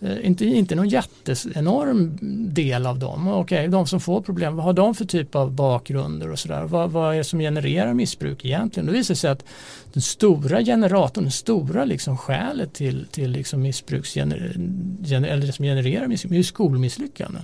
[0.00, 2.18] eh, inte, inte någon jätteenorm
[2.54, 3.28] del av dem.
[3.28, 6.62] Okej, okay, de som får problem, vad har de för typ av bakgrunder och sådär?
[6.62, 8.86] Vad, vad är det som genererar missbruk egentligen?
[8.86, 9.44] Då visar det sig att
[9.92, 16.06] den stora generatorn, den stora liksom skälet till, till liksom missbruks, eller det som genererar
[16.06, 17.42] missbruk, är ju skolmisslyckanden.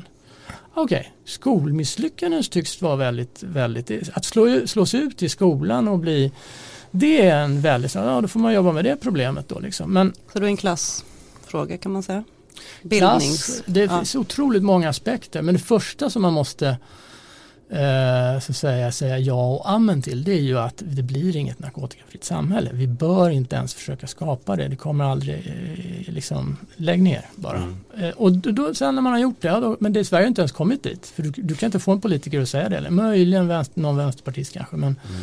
[0.75, 1.11] Okej, okay.
[1.25, 6.33] skolmisslyckanden tycks vara väldigt, väldigt, att slå, slås ut i skolan och bli
[6.91, 9.93] det är en väldigt, ja då får man jobba med det problemet då liksom.
[9.93, 12.25] Men, så det är en klassfråga kan man säga?
[12.83, 13.47] Bildnings.
[13.47, 13.99] Klass, det ja.
[13.99, 16.77] finns otroligt många aspekter men det första som man måste
[17.73, 21.59] eh, så säga, säga ja och amen till det är ju att det blir inget
[21.59, 22.71] narkotikafritt samhälle.
[22.73, 24.69] Vi bör inte ens försöka skapa det.
[24.69, 27.57] Det kommer aldrig, eh, liksom, lägg ner bara.
[27.57, 27.77] Mm.
[27.99, 30.25] Eh, och då, sen när man har gjort det, ja, då, men det är Sverige
[30.25, 31.07] har inte ens kommit dit.
[31.07, 32.77] För du, du, kan inte få en politiker att säga det.
[32.77, 34.77] Eller möjligen vänster, någon vänsterpartist kanske.
[34.77, 35.23] Men, mm.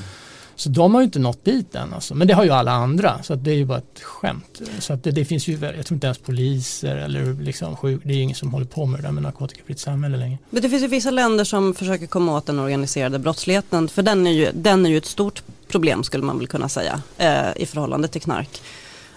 [0.59, 2.15] Så de har ju inte nått dit än alltså.
[2.15, 3.23] Men det har ju alla andra.
[3.23, 4.61] Så det är ju bara ett skämt.
[4.79, 8.15] Så det, det, finns ju, jag tror inte ens poliser eller liksom sjuk, det är
[8.15, 10.37] ju ingen som håller på med det där med narkotikafritt samhälle längre.
[10.49, 13.87] Men det finns ju vissa länder som försöker komma åt den organiserade brottsligheten.
[13.87, 17.01] För den är ju, den är ju ett stort problem skulle man väl kunna säga
[17.17, 18.61] eh, i förhållande till knark.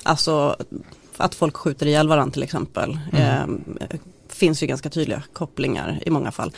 [0.03, 0.57] Alltså
[1.17, 2.99] att folk skjuter ihjäl varandra till exempel.
[3.13, 3.65] Mm.
[3.81, 3.87] Eh,
[4.29, 6.53] finns ju ganska tydliga kopplingar i många fall.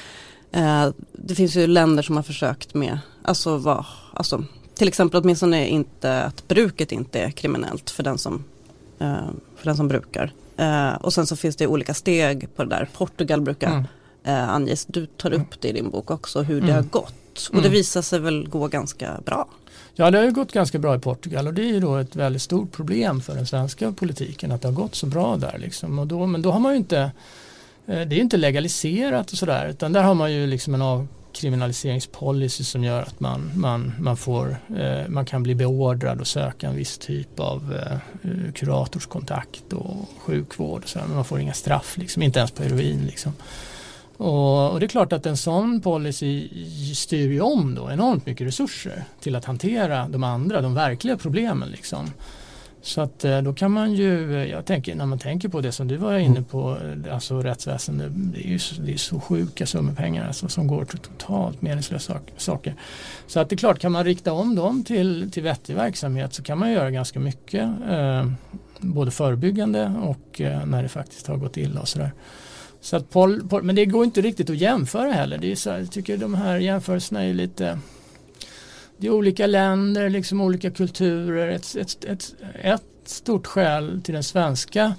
[0.52, 4.44] Eh, det finns ju länder som har försökt med, alltså, vad, alltså
[4.74, 8.44] till exempel åtminstone inte att bruket inte är kriminellt för den som,
[9.00, 10.32] uh, för den som brukar.
[10.60, 12.88] Uh, och sen så finns det olika steg på det där.
[12.92, 13.84] Portugal brukar mm.
[14.26, 14.84] uh, anges.
[14.84, 16.66] Du tar upp det i din bok också hur mm.
[16.66, 17.48] det har gått.
[17.50, 17.72] Och det mm.
[17.72, 19.48] visar sig väl gå ganska bra.
[19.94, 22.42] Ja det har gått ganska bra i Portugal och det är ju då ett väldigt
[22.42, 25.58] stort problem för den svenska politiken att det har gått så bra där.
[25.58, 25.98] Liksom.
[25.98, 27.10] Och då, men då har man ju inte
[27.86, 31.08] det är ju inte legaliserat och sådär utan där har man ju liksom en av,
[31.34, 36.68] kriminaliseringspolicy som gör att man, man, man, får, eh, man kan bli beordrad och söka
[36.68, 40.82] en viss typ av eh, eh kuratorskontakt och sjukvård.
[40.82, 43.06] Och så men man får inga straff, liksom, inte ens på heroin.
[43.06, 43.32] Liksom.
[44.16, 46.48] Och, och, det är klart att en sån policy
[46.94, 51.68] styr ju om då enormt mycket resurser till att hantera de andra, de verkliga problemen.
[51.68, 52.10] Liksom.
[52.84, 55.72] Så att eh, då kan man ju, eh, jag tänker när man tänker på det
[55.72, 59.66] som du var inne på, eh, alltså rättsväsendet, det är ju det är så sjuka
[59.66, 62.74] summor pengar alltså, som går till totalt meningslösa saker.
[63.26, 66.42] Så att det är klart, kan man rikta om dem till, till vettig verksamhet så
[66.42, 67.70] kan man göra ganska mycket.
[67.88, 68.26] Eh,
[68.80, 72.12] både förebyggande och eh, när det faktiskt har gått illa och sådär.
[72.80, 75.38] Så att Paul, Paul, men det går inte riktigt att jämföra heller.
[75.38, 77.78] Det är så, jag tycker de här jämförelserna är lite
[79.04, 81.48] det är olika länder, liksom olika kulturer.
[81.48, 84.94] Ett, ett, ett, ett stort skäl till den svenska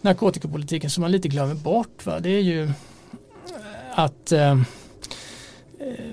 [0.00, 2.20] narkotikapolitiken som man lite glömmer bort va?
[2.20, 2.70] det är ju
[3.94, 4.58] att eh, eh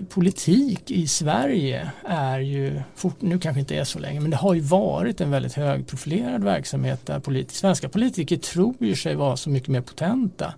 [0.10, 2.82] politik i Sverige är ju,
[3.20, 7.06] nu kanske inte är så länge, men det har ju varit en väldigt högprofilerad verksamhet
[7.06, 10.54] där politi svenska politiker tror ju sig vara så mycket mer potenta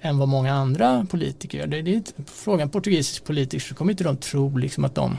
[0.00, 1.66] än vad många andra politiker gör.
[1.66, 5.18] Det, det är frågan portugisisk politiker så kommer inte de tro liksom att de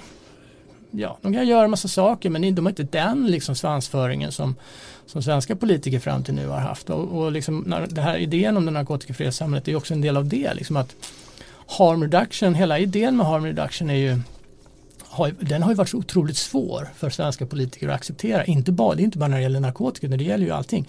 [0.95, 4.55] ja, de kan göra massa saker men de har inte den liksom svansföringen som,
[5.05, 6.89] som svenska politiker fram till nu har haft.
[6.89, 10.25] Och, och liksom, den här idén om det narkotikafria samhället är också en del av
[10.27, 10.53] det.
[10.53, 10.95] Liksom att
[11.67, 14.19] harm reduction, hela idén med harm reduction är ju
[15.13, 18.45] har, den har ju varit så otroligt svår för svenska politiker att acceptera.
[18.45, 20.87] Inte bara, det är inte bara när det gäller narkotika, det gäller ju allting.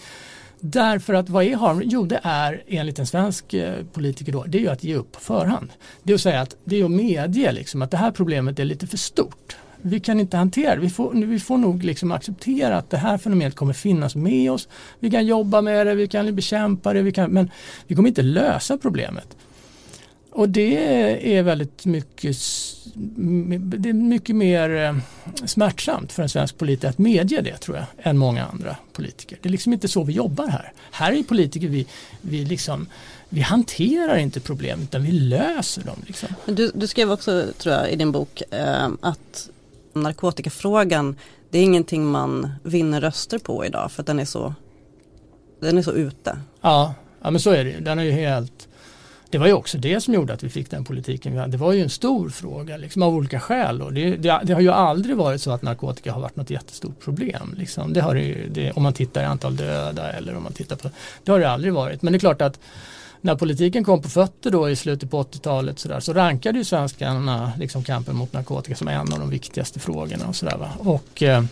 [0.61, 1.83] Därför att vad är harm?
[1.85, 5.13] Jo det är enligt en svensk eh, politiker då, det är ju att ge upp
[5.13, 5.71] på förhand.
[6.03, 8.65] Det är att säga att det är att medge liksom att det här problemet är
[8.65, 10.80] lite för stort vi kan inte hantera det.
[10.80, 14.68] Vi får, vi får nog liksom acceptera att det här fenomenet kommer finnas med oss.
[14.99, 17.51] Vi kan jobba med det, vi kan bekämpa det, vi kan, men
[17.87, 19.37] vi kommer inte lösa problemet.
[20.30, 22.37] Och det är väldigt mycket,
[22.95, 24.97] det är mycket mer eh,
[25.45, 29.39] smärtsamt för en svensk politiker att medge det tror jag, än många andra politiker.
[29.43, 30.72] Det är liksom inte så vi jobbar här.
[30.91, 31.87] Här är politiker vi,
[32.20, 32.87] vi liksom
[33.28, 36.03] vi hanterar inte problem utan vi löser dem.
[36.07, 36.28] Liksom.
[36.47, 39.51] Du, du skrev också tror jag i din bok eh, att
[40.03, 41.16] narkotikafrågan,
[41.51, 44.55] det är ingenting man vinner röster på idag för att den är så,
[45.61, 46.38] den är så ute.
[46.61, 48.68] Ja, ja men så är det Den är ju helt
[49.34, 51.51] det var ju också det som gjorde att vi fick den politiken vi hade.
[51.51, 53.82] Det var ju en stor fråga liksom, av olika skäl.
[53.82, 57.01] Och det, det, det, har ju aldrig varit så att narkotika har varit något jättestort
[57.01, 57.55] problem.
[57.59, 57.92] Liksom.
[57.92, 58.14] Det har
[58.49, 60.90] det, om man tittar i antal döda eller om man tittar på
[61.24, 62.03] Det har det aldrig varit.
[62.03, 62.61] Men det är klart att
[63.25, 66.64] när politiken kom på fötter då i slutet på 80-talet så, där, så rankade ju
[66.64, 70.27] svenskarna liksom kampen mot narkotika som en av de viktigaste frågorna.
[70.29, 70.70] Och, så där, va?
[70.79, 71.45] och, eh,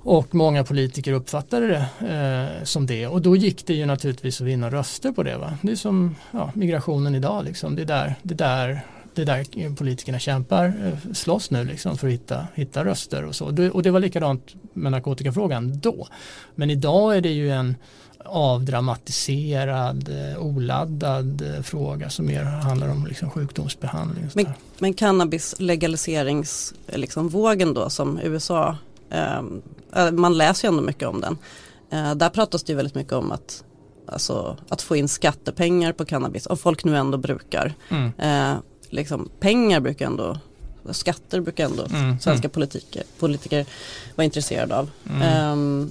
[0.00, 4.46] och många politiker uppfattade det eh, som det och då gick det ju naturligtvis att
[4.46, 5.36] vinna röster på det.
[5.36, 5.58] Va?
[5.62, 7.76] Det är som ja, migrationen idag, liksom.
[7.76, 8.80] det, är där, det, där,
[9.14, 13.70] det där politikerna kämpar, eh, slåss nu liksom för att hitta, hitta röster och så.
[13.72, 16.08] Och det var likadant med narkotikafrågan då.
[16.54, 17.76] Men idag är det ju en
[18.24, 24.28] avdramatiserad, eh, oladdad eh, fråga som mer handlar om liksom sjukdomsbehandling.
[24.34, 24.46] Men,
[24.78, 28.76] men cannabis legaliseringsvågen liksom, då som USA,
[29.10, 31.38] eh, man läser ju ändå mycket om den.
[31.90, 33.64] Eh, där pratas det ju väldigt mycket om att
[34.06, 37.74] alltså, att få in skattepengar på cannabis, om folk nu ändå brukar.
[37.88, 38.12] Mm.
[38.18, 38.58] Eh,
[38.90, 40.38] liksom, pengar brukar ändå,
[40.90, 42.18] skatter brukar ändå Mm.
[42.18, 43.66] svenska politiker, politiker
[44.14, 44.90] vara intresserade av.
[45.10, 45.22] Mm.
[45.22, 45.90] Ehm,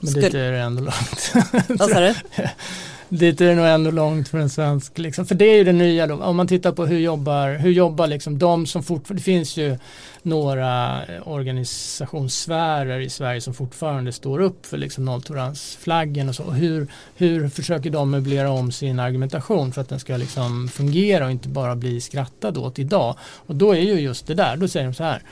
[0.00, 1.32] Men skulle- dit är det ändå långt.
[1.68, 2.14] vad sa du?
[3.08, 4.98] dit är det nog ändå långt för en svensk.
[4.98, 5.26] Liksom.
[5.26, 6.14] För det är ju det nya då.
[6.14, 9.78] Om man tittar på hur jobbar, hur jobbar liksom de som fortfarande, det finns ju
[10.22, 16.50] några organisationssfärer i Sverige som fortfarande står upp för liksom nolltoleransflaggen och så.
[16.50, 16.86] Hur,
[17.16, 21.48] hur försöker de möblera om sin argumentation för att den ska liksom fungera och inte
[21.48, 23.16] bara bli skrattad åt idag.
[23.46, 25.22] Och då är ju just det där, då säger de så här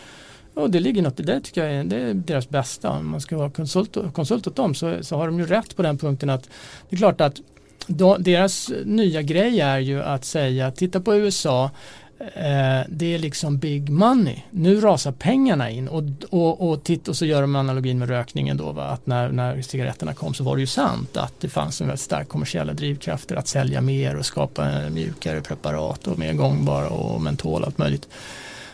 [0.56, 2.90] och det ligger något i det tycker jag är, det är deras bästa.
[2.90, 5.82] Om man ska vara konsult, konsult åt dem så, så har de ju rätt på
[5.82, 6.48] den punkten att
[6.88, 7.40] det är klart att
[7.86, 11.70] de, deras nya grej är ju att säga, titta på USA,
[12.18, 14.36] eh, det är liksom big money.
[14.50, 18.56] Nu rasar pengarna in och, och, och, titt, och så gör de analogin med rökningen
[18.56, 18.84] då, va?
[18.84, 22.00] att när, när cigaretterna kom så var det ju sant att det fanns en väldigt
[22.00, 27.60] stark kommersiella drivkrafter att sälja mer och skapa mjukare preparat och mer gångbara och mentol
[27.60, 28.08] och allt möjligt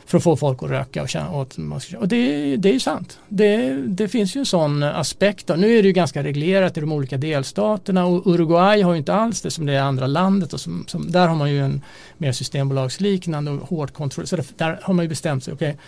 [0.07, 1.59] för att få folk att röka och känna och,
[1.99, 3.19] och det, det är ju sant.
[3.29, 5.47] Det, det finns ju en sån aspekt.
[5.47, 5.55] Då.
[5.55, 9.15] Nu är det ju ganska reglerat i de olika delstaterna och Uruguay har ju inte
[9.15, 11.81] alls det som det är andra landet och som, som, där har man ju en
[12.19, 14.27] mer systembolagsliknande och hårt kontroll.
[14.27, 15.81] Så där, där har man ju bestämt sig, okej, okay,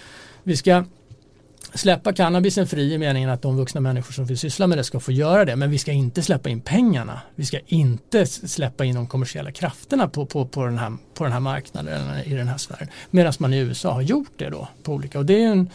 [0.43, 0.85] vi ska
[1.75, 5.01] släppa cannabisen fri i meningen att de vuxna människor som vill syssla med det ska
[5.01, 7.21] få göra det men vi ska inte släppa in pengarna.
[7.35, 11.33] Vi ska inte släppa in de kommersiella krafterna på, på, på, den, här, på den
[11.33, 12.89] här marknaden i den här sfären.
[13.11, 15.71] Medan man i USA har gjort det då på olika och det är en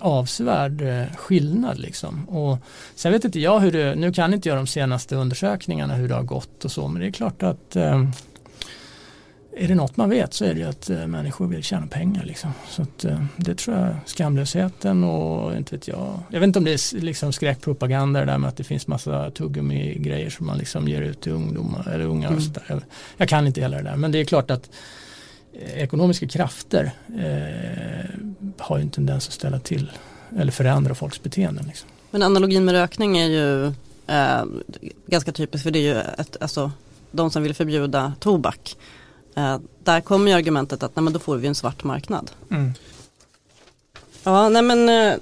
[0.00, 2.28] avsevärd eh, skillnad liksom.
[2.28, 2.58] Och
[2.94, 6.14] sen vet inte jag hur det, nu kan inte jag de senaste undersökningarna hur det
[6.14, 8.04] har gått och så men det är klart att eh,
[9.58, 12.24] är det något man vet så är det ju att äh, människor vill tjäna pengar.
[12.24, 12.50] Liksom.
[12.68, 16.20] Så att, äh, det tror jag, skamlösheten och inte vet jag.
[16.30, 19.30] Jag vet inte om det är liksom skräckpropaganda det där med att det finns massa
[19.30, 22.30] tuggummi-grejer som man liksom ger ut till ungdomar eller unga.
[22.30, 22.62] Där.
[22.68, 22.82] Jag,
[23.16, 24.70] jag kan inte hela det där men det är klart att
[25.52, 28.10] eh, ekonomiska krafter eh,
[28.58, 29.90] har ju en tendens att ställa till
[30.38, 31.66] eller förändra folks beteenden.
[31.66, 31.88] Liksom.
[32.10, 33.66] Men analogin med rökning är ju
[34.06, 34.44] eh,
[35.06, 36.72] ganska typiskt för det är ju ett, alltså,
[37.10, 38.76] de som vill förbjuda tobak
[39.38, 42.30] Eh, där kommer ju argumentet att nej, men då får vi en svart marknad.
[42.50, 42.72] Mm.
[44.22, 45.18] Ja, nej men eh,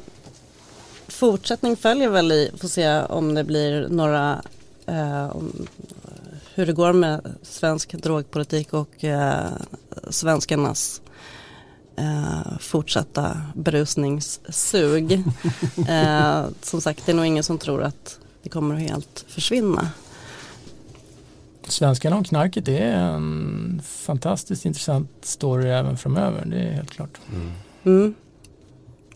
[1.08, 4.42] fortsättning följer väl i, får se om det blir några,
[4.86, 5.66] eh, om,
[6.54, 9.50] hur det går med svensk drogpolitik och eh,
[10.10, 11.00] svenskarnas
[11.96, 15.12] eh, fortsatta berusningssug.
[15.88, 19.88] eh, som sagt, det är nog ingen som tror att det kommer att helt försvinna.
[21.68, 27.18] Svenskarna och knarket är en fantastiskt intressant story även framöver, det är helt klart.
[27.32, 27.52] Mm.
[27.84, 28.14] Mm.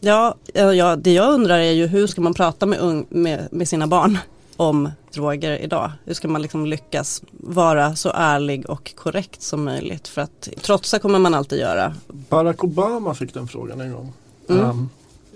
[0.01, 3.69] Ja, ja, det jag undrar är ju hur ska man prata med, ung, med, med
[3.69, 4.19] sina barn
[4.57, 5.93] om droger idag?
[6.05, 10.09] Hur ska man liksom lyckas vara så ärlig och korrekt som möjligt?
[10.09, 11.95] För att trotsa kommer man alltid göra.
[12.09, 14.13] Barack Obama fick den frågan en gång.
[14.49, 14.65] Mm.
[14.65, 14.89] Um,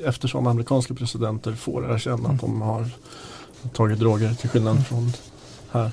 [0.05, 2.91] eftersom amerikanska presidenter får erkänna att de har
[3.73, 5.13] tagit droger till skillnad från
[5.71, 5.91] här.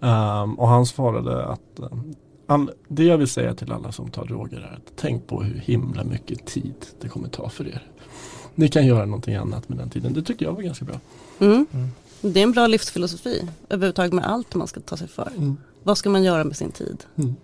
[0.00, 2.14] Um, och han svarade att um,
[2.46, 5.60] all, det jag vill säga till alla som tar droger är att tänk på hur
[5.60, 7.82] himla mycket tid det kommer ta för er.
[8.54, 10.14] Ni kan göra någonting annat med den tiden.
[10.14, 11.00] Det tycker jag var ganska bra.
[11.38, 11.66] Mm.
[11.72, 11.88] Mm.
[12.20, 15.32] Det är en bra livsfilosofi överhuvudtaget med allt man ska ta sig för.
[15.36, 15.56] Mm.
[15.82, 17.04] Vad ska man göra med sin tid?
[17.16, 17.36] Mm.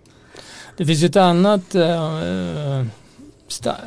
[0.77, 2.85] Det finns ju ett annat, sta,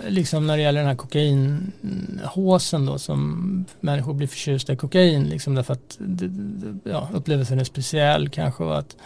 [0.08, 5.54] liksom när det gäller den här kokainhåsen då som människor blir förtjusta i kokain liksom
[5.54, 8.96] därför att det, det, ja, upplevelsen är speciell kanske och att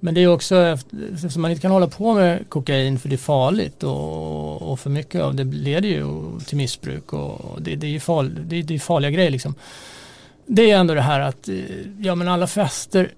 [0.00, 0.56] men det är också
[1.14, 4.90] eftersom man inte kan hålla på med kokain för det är farligt och, och för
[4.90, 6.04] mycket av det leder ju
[6.46, 9.54] till missbruk och det, det är ju farl, det, det är farliga grejer liksom.
[10.46, 11.48] Det är ändå det här att
[11.98, 13.10] ja men alla fester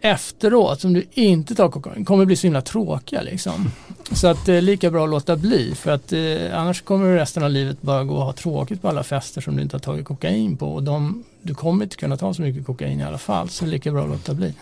[0.00, 3.70] efteråt som du inte tar kokain kommer bli så himla tråkiga liksom.
[4.12, 7.16] Så att det är lika bra att låta bli för att eh, annars kommer du
[7.16, 9.80] resten av livet bara gå och ha tråkigt på alla fester som du inte har
[9.80, 13.18] tagit kokain på och de, du kommer inte kunna ta så mycket kokain i alla
[13.18, 14.54] fall så det är lika bra att låta bli.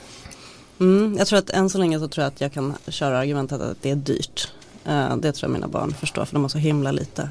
[0.81, 3.61] Mm, jag tror att än så länge så tror jag att jag kan köra argumentet
[3.61, 4.49] att det är dyrt.
[4.89, 7.31] Uh, det tror jag mina barn förstår för de har så himla lite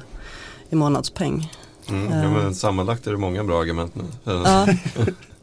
[0.70, 1.52] i månadspeng.
[1.88, 4.04] Mm, ja, men sammanlagt är det många bra argument nu.
[4.24, 4.66] Ja.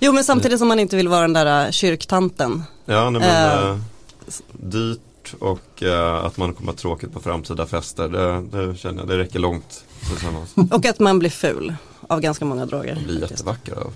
[0.00, 2.62] Jo men samtidigt som man inte vill vara den där uh, kyrktanten.
[2.84, 3.70] Ja, nej, men Eh.
[3.70, 3.76] äh,
[4.52, 8.08] dyrt och äh, att man kommer att tråkigt på framtida fester.
[8.08, 9.84] Det, det känner jag, det räcker långt.
[10.70, 11.74] Och att man blir ful
[12.08, 12.94] av ganska många droger.
[12.94, 13.92] Man blir jättevacker av.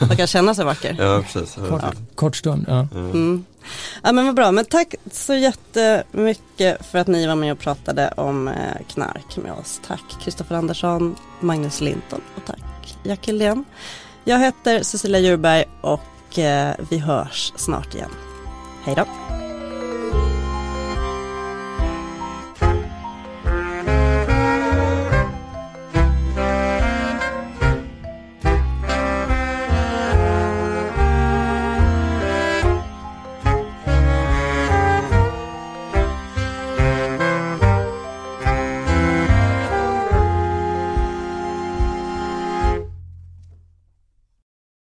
[0.00, 0.96] Man kan känna sig vacker.
[0.98, 1.54] Ja, precis.
[1.68, 1.82] Kort,
[2.14, 2.64] kort stund.
[2.68, 2.88] Ja.
[2.94, 3.44] Mm.
[4.02, 8.12] Ja men vad bra, men tack så jättemycket för att ni var med och pratade
[8.16, 8.54] om eh,
[8.88, 9.80] knark med oss.
[9.86, 13.64] Tack Kristoffer Andersson, Magnus Linton och tack Jack Hildén.
[14.28, 18.10] Jag heter Cecilia Djurberg och eh, vi hörs snart igen.
[18.84, 19.04] Hej då!